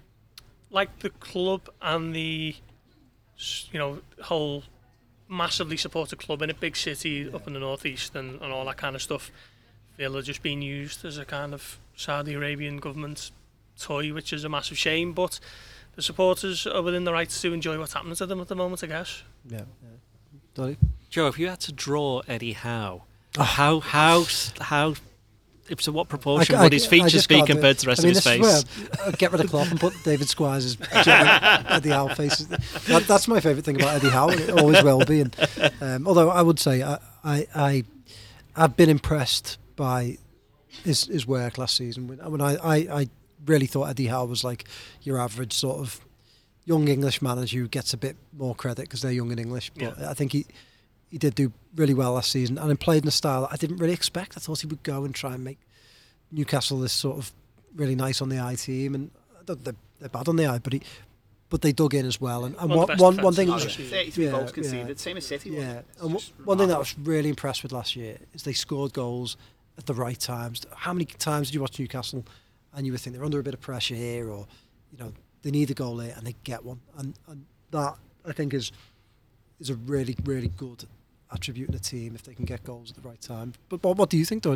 [0.69, 2.61] like the club and the s-
[3.71, 4.63] you know whole
[5.27, 8.77] massively supported club in a big city up in the northeast and, and all that
[8.77, 9.31] kind of stuff,
[9.97, 13.31] feel they're just being used as a kind of Saudi Arabian government
[13.79, 15.13] toy, which is a massive shame.
[15.13, 15.39] But
[15.95, 18.83] the supporters are within the rights to enjoy what's happening to them at the moment,
[18.83, 19.23] I guess.
[19.49, 19.61] Yeah.
[19.61, 19.63] yeah.
[20.55, 20.77] Doyley?
[21.09, 23.03] Joe, if you had to draw Eddie Howe,
[23.37, 23.43] oh.
[23.43, 24.25] how how
[24.59, 24.95] how
[25.79, 27.55] so what proportion I- would his features be can't do it.
[27.55, 28.99] compared to the rest I mean, of his face?
[29.05, 32.47] I'd get rid of Klopp and put David Squires' Eddie Howe faces.
[32.47, 35.21] That, that's my favourite thing about Eddie Howe, and it always will be.
[35.21, 35.35] And
[35.81, 37.83] um, although I would say I, I, I
[38.55, 40.17] I've been impressed by
[40.83, 42.07] his his work last season.
[42.07, 43.09] When, when I, I, I
[43.45, 44.65] really thought Eddie Howe was like
[45.01, 45.99] your average sort of
[46.65, 49.71] young English manager who gets a bit more credit because they're young and English.
[49.77, 50.45] But I think he
[51.15, 53.55] he did do really well last season and he played in a style that I
[53.55, 54.33] didn't really expect.
[54.35, 55.59] I thought he would go and try and make
[56.29, 57.31] Newcastle this sort of
[57.73, 59.11] really nice on the eye team, and
[59.45, 60.81] they're, they're bad on the eye, but he,
[61.49, 62.43] but they dug in as well.
[62.43, 64.03] And, and One one, of the one, best one thing, defensive Oh, Actually, yeah.
[64.03, 64.95] 33 yeah, goals conceded, yeah.
[64.97, 65.49] same as City.
[65.51, 66.01] yeah, wasn't it?
[66.01, 68.51] And just w- one thing that I was really impressed with last year is they
[68.53, 69.37] scored goals
[69.77, 70.65] at the right times.
[70.75, 72.25] How many times did you watch Newcastle,
[72.73, 74.47] and you would think they're under a bit of pressure here, or
[74.91, 75.13] you know
[75.43, 77.95] they need a goal here, and they get one, and, and that
[78.27, 78.73] I think is
[79.61, 80.83] is a really really good
[81.31, 83.53] attribute in a team if they can get goals at the right time.
[83.69, 84.45] But, but what do you think?
[84.45, 84.55] You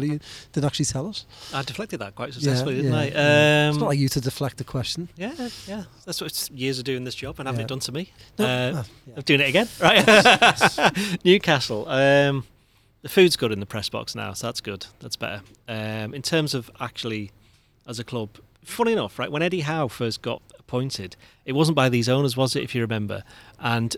[0.51, 1.26] didn't actually tell us.
[1.53, 3.05] I deflected that quite successfully, didn't yeah, I?
[3.07, 3.65] yeah.
[3.67, 5.09] Um, it's not like you to deflect the question.
[5.17, 5.34] yeah,
[5.67, 5.84] yeah.
[6.05, 7.65] That's what it's years of doing this job and having Yeah.
[7.65, 8.11] it done to me.
[8.38, 9.13] No, Uh, yeah.
[9.17, 11.20] I'm doing it again, right?
[11.26, 11.88] Newcastle.
[11.89, 12.45] Um,
[13.01, 14.86] the food's good in the press box now, so that's good.
[14.99, 15.41] That's better.
[15.67, 17.32] Um, in terms of actually,
[17.88, 18.30] as a club,
[18.63, 19.32] funny enough, right?
[19.32, 21.15] When Eddie Howe first got appointed,
[21.45, 22.63] it wasn't by these owners, was it?
[22.63, 23.24] If you remember,
[23.59, 23.95] and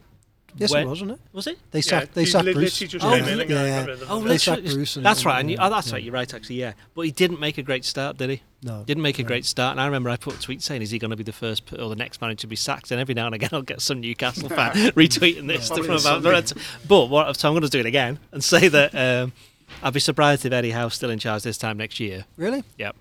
[0.57, 1.19] Yes, when- it was, wasn't it?
[1.33, 1.57] Was it?
[1.71, 2.13] They Yeah, sacked.
[2.13, 2.81] They sacked li- Bruce.
[2.81, 3.85] literally just Oh, came in yeah.
[3.85, 4.21] got Oh.
[4.21, 5.39] They sacked Bruce and- That's right.
[5.39, 5.93] And you, oh, that's yeah.
[5.93, 6.03] right.
[6.03, 6.55] You're right, actually.
[6.57, 8.41] Yeah, but he didn't make a great start, did he?
[8.63, 9.27] No, Didn't make a no.
[9.27, 9.71] great start.
[9.71, 11.63] And I remember I put a tweet saying, "Is he going to be the first
[11.73, 14.01] or the next manager to be sacked?" And every now and again, I'll get some
[14.01, 16.53] Newcastle fan retweeting this Probably stuff about the Reds.
[16.87, 17.35] But what?
[17.37, 19.33] So I'm going to do it again and say that um,
[19.81, 22.25] I'd be surprised if Eddie Howe's still in charge this time next year.
[22.37, 22.63] Really?
[22.77, 22.95] Yep.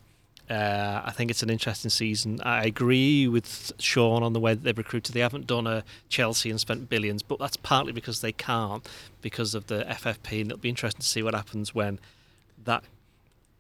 [0.51, 2.41] Uh, I think it's an interesting season.
[2.43, 5.15] I agree with Sean on the way that they've recruited.
[5.15, 8.87] They haven't done a Chelsea and spent billions, but that's partly because they can't
[9.23, 10.41] because of the FFP.
[10.41, 12.01] And it'll be interesting to see what happens when
[12.65, 12.83] that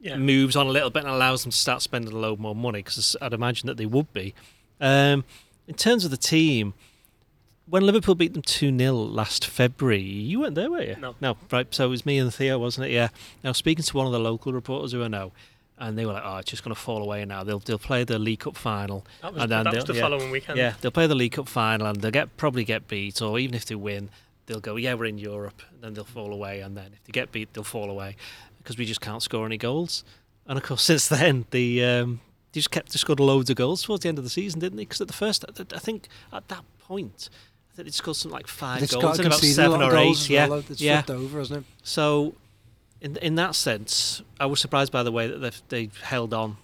[0.01, 0.17] Yeah.
[0.17, 2.81] moves on a little bit and allows them to start spending a load more money
[2.83, 4.35] because I'd imagine that they would be.
[4.81, 5.25] Um,
[5.69, 6.75] in terms of the team,
[7.69, 10.97] when Liverpool beat them 2 0 last February, you weren't there, were you?
[10.99, 11.15] No.
[11.21, 11.73] No, right.
[11.73, 12.93] So it was me and Theo, wasn't it?
[12.93, 13.11] Yeah.
[13.45, 15.31] Now, speaking to one of the local reporters who I know,
[15.81, 17.43] and they were like, oh, it's just going to fall away now.
[17.43, 19.05] They'll, they'll play the League Cup final.
[19.23, 20.05] That was, and then that was they'll- the yeah.
[20.05, 20.59] following weekend.
[20.59, 23.55] Yeah, they'll play the League Cup final and they'll get probably get beat, or even
[23.55, 24.11] if they win,
[24.47, 25.63] they'll go, yeah, we're in Europe.
[25.73, 28.17] And then they'll fall away, and then if they get beat, they'll fall away
[28.59, 30.05] because we just can't score any goals.
[30.47, 32.21] And of course, since then, the um,
[32.53, 34.77] they just kept just scored loads of goals towards the end of the season, didn't
[34.77, 34.85] they?
[34.85, 37.31] Because at the first, I think at that point,
[37.73, 40.29] I think they scored something like five They've goals got in about seven or eight.
[40.29, 40.65] Yeah, well.
[40.69, 41.03] It's yeah.
[41.03, 41.65] flipped over, hasn't it?
[41.83, 42.35] So
[43.01, 46.57] in in that sense, I was surprised by the way that they've they held on.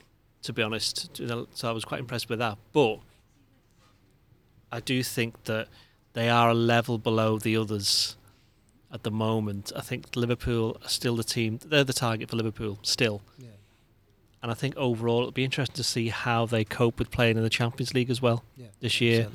[0.42, 1.10] To be honest,
[1.54, 2.56] so I was quite impressed with that.
[2.72, 3.00] But
[4.70, 5.66] I do think that
[6.12, 8.16] they are a level below the others
[8.92, 9.72] at the moment.
[9.74, 11.58] I think Liverpool are still the team.
[11.64, 13.22] They're the target for Liverpool still.
[13.38, 13.48] Yeah.
[14.42, 17.42] And I think overall it'll be interesting to see how they cope with playing in
[17.42, 19.24] the Champions League as well Yeah, this year.
[19.24, 19.28] 100%.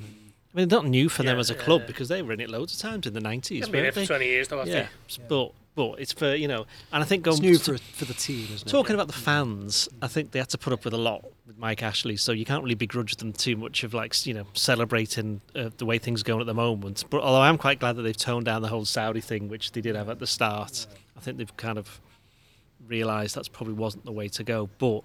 [0.53, 1.87] I mean, not new for them as a club yeah.
[1.87, 3.61] because they were in it loads of times in the nineties.
[3.63, 4.89] It's been here for 20 years, though, I Yeah, think.
[5.19, 5.25] Yeah.
[5.27, 8.05] but but it's for you know, and I think It's going new to- for for
[8.05, 8.71] the team, isn't it?
[8.71, 11.57] Talking about the fans, I think they had to put up with a lot with
[11.57, 15.41] Mike Ashley, so you can't really begrudge them too much of like you know celebrating
[15.55, 17.03] uh, the way things are going at the moment.
[17.09, 19.81] But although I'm quite glad that they've toned down the whole Saudi thing, which they
[19.81, 21.99] did have at the start, I think they've kind of
[22.87, 24.69] realised that's probably wasn't the way to go.
[24.77, 25.01] But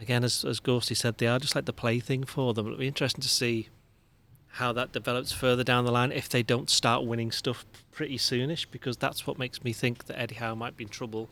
[0.00, 2.66] again, as as Gorsty said, they are just like the plaything for them.
[2.66, 3.68] It'll be interesting to see
[4.58, 8.66] how that develops further down the line if they don't start winning stuff pretty soonish,
[8.70, 11.28] because that's what makes me think that Eddie Howe might be in trouble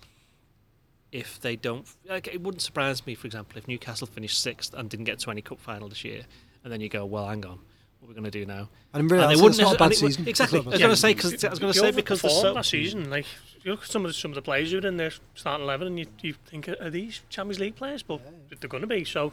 [1.11, 1.87] if they don't.
[2.09, 5.31] Like, it wouldn't surprise me, for example, if Newcastle finished sixth and didn't get to
[5.31, 6.23] any cup final this year,
[6.65, 7.59] and then you go, well, hang on,
[8.01, 8.69] what are we going to do now?
[8.95, 10.29] And really, And they wouldn't not a bad it would- season.
[10.29, 10.59] exactly.
[10.61, 11.31] It's not a I was bad gonna season.
[11.31, 13.27] say, 'cause I was gonna say because there's overperformed so- last season, like
[13.63, 15.65] you look at some of the, some of the players who are in their starting
[15.65, 18.21] eleven, and you, you think are these Champions League players, but
[18.61, 19.05] they're going to be.
[19.05, 19.33] So,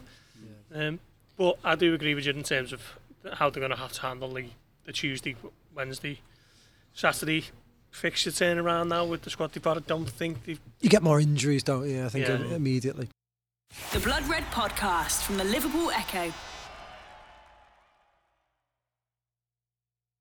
[0.74, 1.00] um,
[1.36, 2.82] but I do agree with you in terms of
[3.34, 4.46] how they're going to have to handle the,
[4.84, 5.36] the Tuesday,
[5.74, 6.20] Wednesday,
[6.94, 7.44] Saturday
[7.90, 9.76] fixture turnaround now with the squad they've got.
[9.76, 12.04] I don't think they've You get more injuries, don't you?
[12.04, 12.36] I think Yeah.
[12.54, 13.08] immediately.
[13.92, 16.32] The Blood Red Podcast from the Liverpool Echo.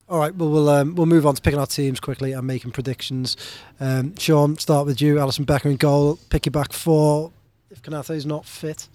[0.08, 2.72] All right, well we'll um, we'll move on to picking our teams quickly and making
[2.72, 3.38] predictions.
[3.80, 5.16] Um, Sean, start with you.
[5.16, 6.18] Alisson Becker in goal.
[6.30, 7.32] Pick your back four.
[7.70, 8.88] If Konate's not fit,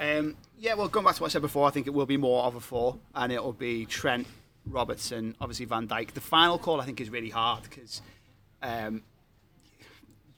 [0.00, 0.34] Um,
[0.66, 2.42] yeah, well, going back to what I said before, I think it will be more
[2.42, 4.26] of a four, and it'll be Trent,
[4.66, 6.10] Robertson, obviously Van Dijk.
[6.10, 8.02] The final call, I think, is really hard because
[8.64, 9.02] um,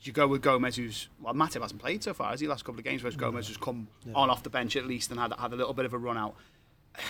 [0.02, 2.46] you go with Gomez, who's well, Matip hasn't played so far, has he?
[2.46, 5.18] Last couple of games, whereas Gomez has come on off the bench at least and
[5.18, 6.34] had had a little bit of a run out.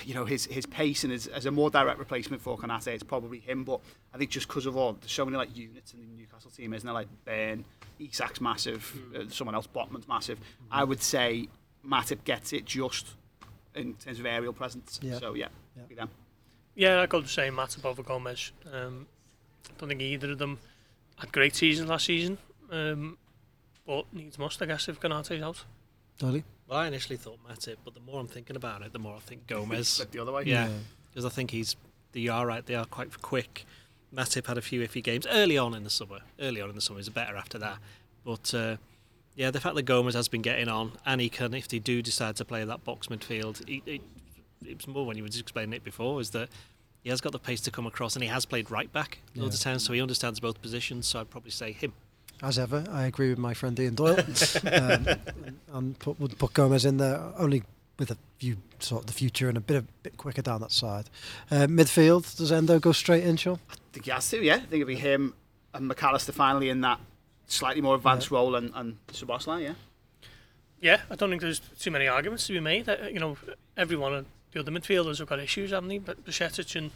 [0.04, 3.02] You know, his his pace and his, as a more direct replacement for Konate, it's
[3.02, 3.64] probably him.
[3.64, 3.80] But
[4.14, 6.72] I think just because of all, there's so many like units in the Newcastle team,
[6.72, 6.94] isn't there?
[6.94, 7.64] Like Ben,
[7.98, 10.38] Isak's massive, uh, someone else, Botman's massive.
[10.70, 11.48] I would say
[11.88, 13.06] Matip gets it just
[13.74, 14.98] in terms of aerial presence.
[15.02, 15.18] Yeah.
[15.18, 15.82] So yeah, Yeah.
[15.88, 16.10] be them.
[16.74, 18.52] Yeah, I got the same Matip over Gomez.
[18.72, 19.06] Um,
[19.68, 20.58] I don't think either of them
[21.16, 22.38] had great seasons last season,
[22.70, 23.18] um,
[23.86, 25.64] but needs must, I guess, if Konate's out.
[26.20, 26.44] Doyley.
[26.68, 29.20] Well, I initially thought Matip, but the more I'm thinking about it, the more I
[29.20, 29.96] think Gomez.
[29.96, 30.44] Flip the other way.
[30.44, 30.68] Yeah,
[31.10, 31.76] because I think he's.
[32.12, 32.64] They are right.
[32.64, 33.64] They are quite quick.
[34.14, 36.20] Matip had a few iffy games early on in the summer.
[36.40, 37.78] Early on in the summer, he's better after that.
[38.24, 38.76] But uh,
[39.38, 42.02] yeah, the fact that Gomez has been getting on, and he can, if they do
[42.02, 44.00] decide to play that box midfield, he, he,
[44.66, 46.48] it was more when you were just explaining it before, is that
[47.04, 49.54] he has got the pace to come across, and he has played right back loads
[49.54, 51.06] of times, so he understands both positions.
[51.06, 51.92] So I'd probably say him.
[52.42, 54.18] As ever, I agree with my friend Ian Doyle,
[54.72, 55.06] um,
[55.72, 57.62] and put, would put Gomez in there only
[57.96, 60.72] with a view sort of the future and a bit a bit quicker down that
[60.72, 61.08] side.
[61.48, 63.60] Uh, midfield, does Endo go straight in, Sean?
[63.70, 64.42] I think he has to.
[64.42, 65.34] Yeah, I think it'll be him
[65.74, 66.98] and Mac Allister finally in that
[67.48, 69.62] slightly more advanced role, and and Szoboszlai.
[69.62, 69.74] Yeah.
[70.80, 72.86] Yeah, I don't think there's too many arguments to be made.
[72.86, 73.36] That, you know,
[73.76, 75.98] every one of the other midfielders have got issues, haven't they?
[75.98, 76.92] But Bajcetic and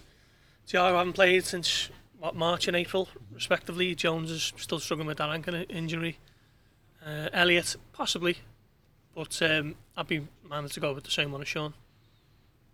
[0.68, 1.90] Thiago haven't played since
[2.20, 3.96] what March and April, respectively.
[3.96, 6.18] Jones is still struggling with that ankle injury.
[7.04, 8.38] Uh, Elliott possibly,
[9.16, 11.74] but um, I'd be minded to go with the same one as Sean.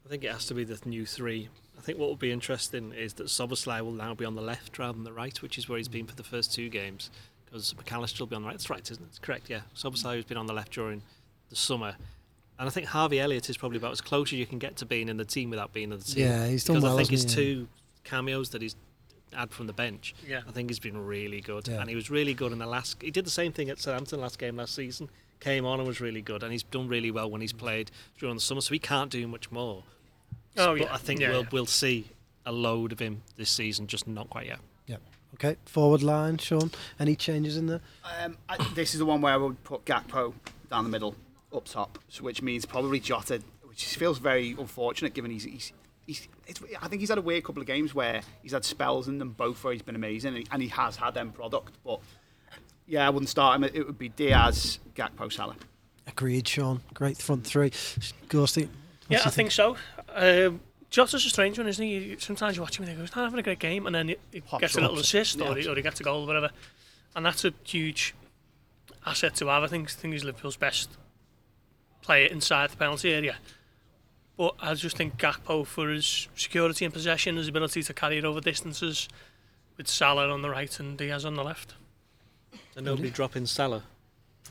[0.05, 1.49] I think it has to be the new three.
[1.79, 4.79] I think what will be interesting is that Szoboszlai will now be on the left
[4.79, 7.11] rather than the right, which is where he's been for the first two games.
[7.51, 8.55] Because Mac Allister will be on the right.
[8.55, 9.07] That's right, isn't it?
[9.09, 9.61] It's correct, yeah.
[9.74, 11.03] Szoboszlai has been on the left during
[11.51, 11.96] the summer.
[12.59, 14.86] And I think Harvey Elliott is probably about as close as you can get to
[14.86, 16.24] being in the team without being in the team.
[16.26, 17.44] Yeah, he's done because well, I think his hasn't he?
[17.55, 17.68] two
[18.05, 18.74] cameos that he's
[19.32, 20.40] had from the bench, Yeah.
[20.49, 21.68] I think he's been really good.
[21.68, 21.80] Yeah.
[21.80, 23.01] And he was really good in the last.
[23.03, 25.09] He did the same thing at Southampton last game last season.
[25.40, 28.34] Came on and was really good, and he's done really well when he's played during
[28.34, 28.61] the summer.
[28.61, 29.84] So he can't do much more.
[30.57, 30.92] Oh, but yeah.
[30.94, 31.49] I think Yeah, we'll yeah.
[31.53, 32.07] we'll see
[32.44, 34.59] a load of him this season, just not quite yet.
[35.33, 35.51] Yeah.
[35.51, 35.57] Okay.
[35.64, 36.70] Forward line, Sean.
[36.99, 37.81] Any changes in there?
[38.22, 40.35] Um, I, this is the one where I would put Gakpo
[40.70, 41.14] down the middle,
[41.55, 45.45] up top, so which means probably Jota, which feels very unfortunate given he's.
[45.45, 45.72] he's
[46.07, 49.09] He's, it's, I think he's had a weird couple of games where he's had spells
[49.09, 51.76] in them both where he's been amazing and he, and he has had them product.
[51.85, 52.01] But
[52.87, 53.64] yeah, I wouldn't start him.
[53.64, 55.55] It would be Diaz, Gakpo, Salah.
[56.07, 56.81] Agreed, Sean.
[56.95, 57.68] Great front three.
[58.31, 58.68] Ghosty.
[59.11, 59.76] Yeah, I think so.
[60.14, 60.61] Um,
[60.91, 61.99] Jota's a strange one, isn't he?
[61.99, 64.09] You- Sometimes you watch him and he goes, not having a great game, and then
[64.09, 65.03] he, he Pops gets a little up.
[65.03, 65.49] assist Yeah.
[65.51, 66.51] or, he, or he gets a goal or whatever.
[67.14, 68.14] And that's a huge
[69.05, 69.62] asset to have.
[69.62, 70.91] I think, I think he's Liverpool's best
[72.03, 73.36] player inside the penalty area.
[74.36, 78.24] But I just think Gakpo, for his security and possession, his ability to carry it
[78.24, 79.09] over distances,
[79.76, 81.74] with Salah on the right and Diaz on the left.
[82.76, 83.82] And nobody dropping Salah.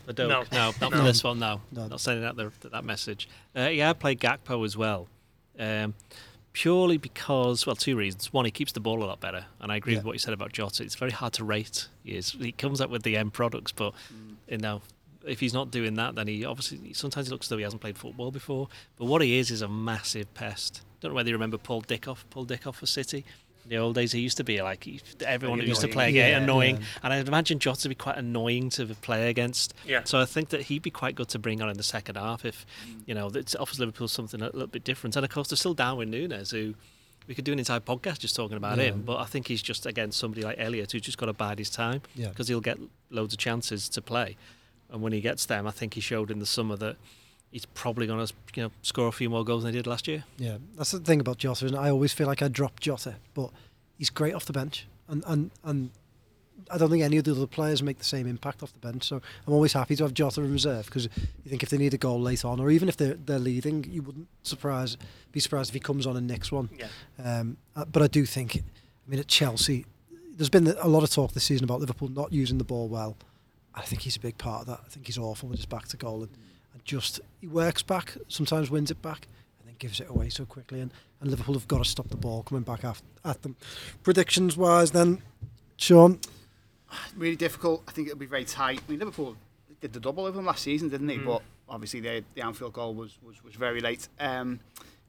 [0.07, 0.27] I don't.
[0.29, 0.43] No.
[0.51, 0.97] No, not No.
[0.97, 1.39] for this one.
[1.39, 1.87] No, No.
[1.87, 3.27] not sending out the, that message.
[3.55, 5.07] Uh, yeah, I played Gakpo as well,
[5.59, 5.93] um,
[6.57, 8.33] purely because well, two reasons.
[8.33, 9.99] One, he keeps the ball a lot better, and I agree Yeah.
[9.99, 10.81] with what you said about Jota.
[10.81, 11.87] It's very hard to rate.
[12.03, 12.31] He is.
[12.31, 14.35] He comes up with the end products, but mm.
[14.49, 14.81] you know.
[15.25, 17.81] If he's not doing that, then he obviously sometimes he looks as though he hasn't
[17.81, 18.69] played football before.
[18.95, 20.83] But what he is is a massive pest.
[21.01, 22.19] Don't know whether you remember Paul Dickov.
[22.29, 23.25] Paul Dickov for City.
[23.69, 24.87] In the old days, he used to be like
[25.25, 26.77] everyone who used to play against, Yeah, annoying.
[26.77, 26.83] yeah.
[27.03, 29.73] And I'd imagine Jota to be quite annoying to play against.
[29.85, 30.05] Yeah.
[30.05, 32.45] So I think that he'd be quite good to bring on in the second half
[32.45, 32.65] if,
[33.05, 35.17] you know, it offers Liverpool something a little bit different.
[35.17, 36.75] And of course, they're still down with Nunez, who
[37.27, 38.85] we could do an entire podcast just talking about Yeah.
[38.85, 39.01] him.
[39.01, 41.69] But I think he's just again somebody like Elliott who just got to bide his
[41.69, 42.29] time Yeah.
[42.29, 42.77] because he'll get
[43.09, 44.37] loads of chances to play.
[44.89, 46.95] And when he gets them, I think he showed in the summer that
[47.51, 50.07] he's probably going to, you know, score a few more goals than he did last
[50.07, 50.23] year.
[50.37, 53.51] Yeah, that's the thing about Jota, and I always feel like I drop Jota, but
[53.97, 55.91] he's great off the bench, and and and
[56.69, 59.03] I don't think any of the other players make the same impact off the bench.
[59.03, 61.93] So I'm always happy to have Jota in reserve because you think if they need
[61.93, 64.97] a goal late on, or even if they're they're leading, you wouldn't surprise
[65.31, 66.69] be surprised if he comes on and nicks one.
[66.77, 66.87] Yeah.
[67.23, 69.85] Um, uh, but I do think, I mean, at Chelsea,
[70.35, 73.17] there's been a lot of talk this season about Liverpool not using the ball well.
[73.73, 74.79] I think he's a big part of that.
[74.85, 76.37] I think he's awful with his back to goal and, and
[76.83, 79.27] just he works back, sometimes wins it back,
[79.59, 80.81] and then gives it away so quickly.
[80.81, 83.55] And, and Liverpool have got to stop the ball coming back af- at them.
[84.03, 85.21] Predictions wise, then,
[85.77, 86.19] Sean,
[87.15, 87.83] really difficult.
[87.87, 88.81] I think it'll be very tight.
[88.87, 89.35] I mean, Liverpool
[89.81, 91.17] did the double over them last season, didn't they?
[91.17, 91.25] Mm.
[91.25, 94.07] But obviously, they, the Anfield goal was, was, was very late.
[94.19, 94.59] Um,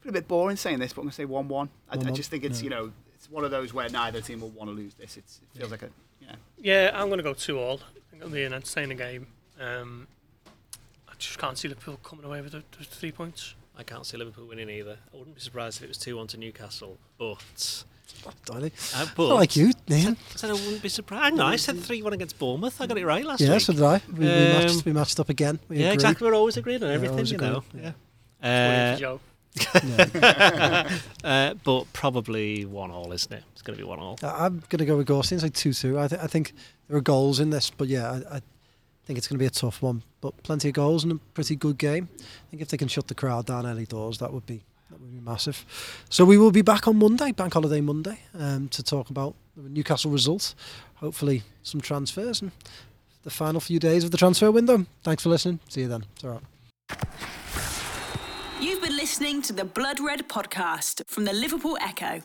[0.00, 1.68] feel a bit boring saying this, but I'm going to say 1 1.
[1.90, 2.64] I, I just think it's, yeah.
[2.64, 5.16] you know, it's one of those where neither team will want to lose this.
[5.16, 5.90] It's, it feels like a,
[6.20, 6.34] yeah.
[6.58, 7.80] Yeah, I'm going to go two all.
[7.80, 9.26] I think it'll be an entertaining game.
[9.60, 10.17] Um, I
[11.18, 13.54] just can't see Liverpool coming away with the, the three points.
[13.76, 14.96] I can't see Liverpool winning either.
[15.12, 16.98] I wouldn't be surprised if it was 2 1 to Newcastle.
[17.18, 17.84] But.
[18.46, 18.72] Doyley.
[18.96, 20.16] Uh, I but like you, I Ian.
[20.34, 21.36] said I wouldn't be surprised.
[21.36, 22.80] No, I said 3 1 against Bournemouth.
[22.80, 23.60] I got it right last Yeah, week.
[23.60, 24.00] so did I.
[24.12, 25.60] We, we, Um, matched, we matched up again.
[25.68, 25.94] We yeah, agreed.
[25.94, 26.26] exactly.
[26.28, 27.62] We're always agreeing on Yeah, everything, always you know.
[27.70, 27.92] agreed,
[28.42, 28.94] Yeah.
[28.94, 29.20] Uh, Joe.
[31.24, 33.42] Uh, but probably one all, isn't it?
[33.52, 34.18] It's going to be one all.
[34.22, 35.32] I- I'm going to go with Gorstein.
[35.32, 35.98] It's like 2 2.
[35.98, 36.52] I, th- I think
[36.88, 38.40] there are goals in this, but yeah, I, I
[39.08, 40.02] think it's going to be a tough one.
[40.20, 42.10] But plenty of goals and a pretty good game.
[42.20, 45.00] I think if they can shut the crowd down early doors, that would be that
[45.00, 45.64] would be massive.
[46.10, 49.70] So we will be back on Monday, Bank Holiday Monday, um, to talk about the
[49.70, 50.54] Newcastle results.
[50.96, 52.52] Hopefully, some transfers and
[53.22, 54.84] the final few days of the transfer window.
[55.02, 55.60] Thanks for listening.
[55.68, 56.04] See you then.
[56.22, 56.42] It's.
[58.60, 62.22] You've been listening to the Blood Red podcast from the Liverpool Echo.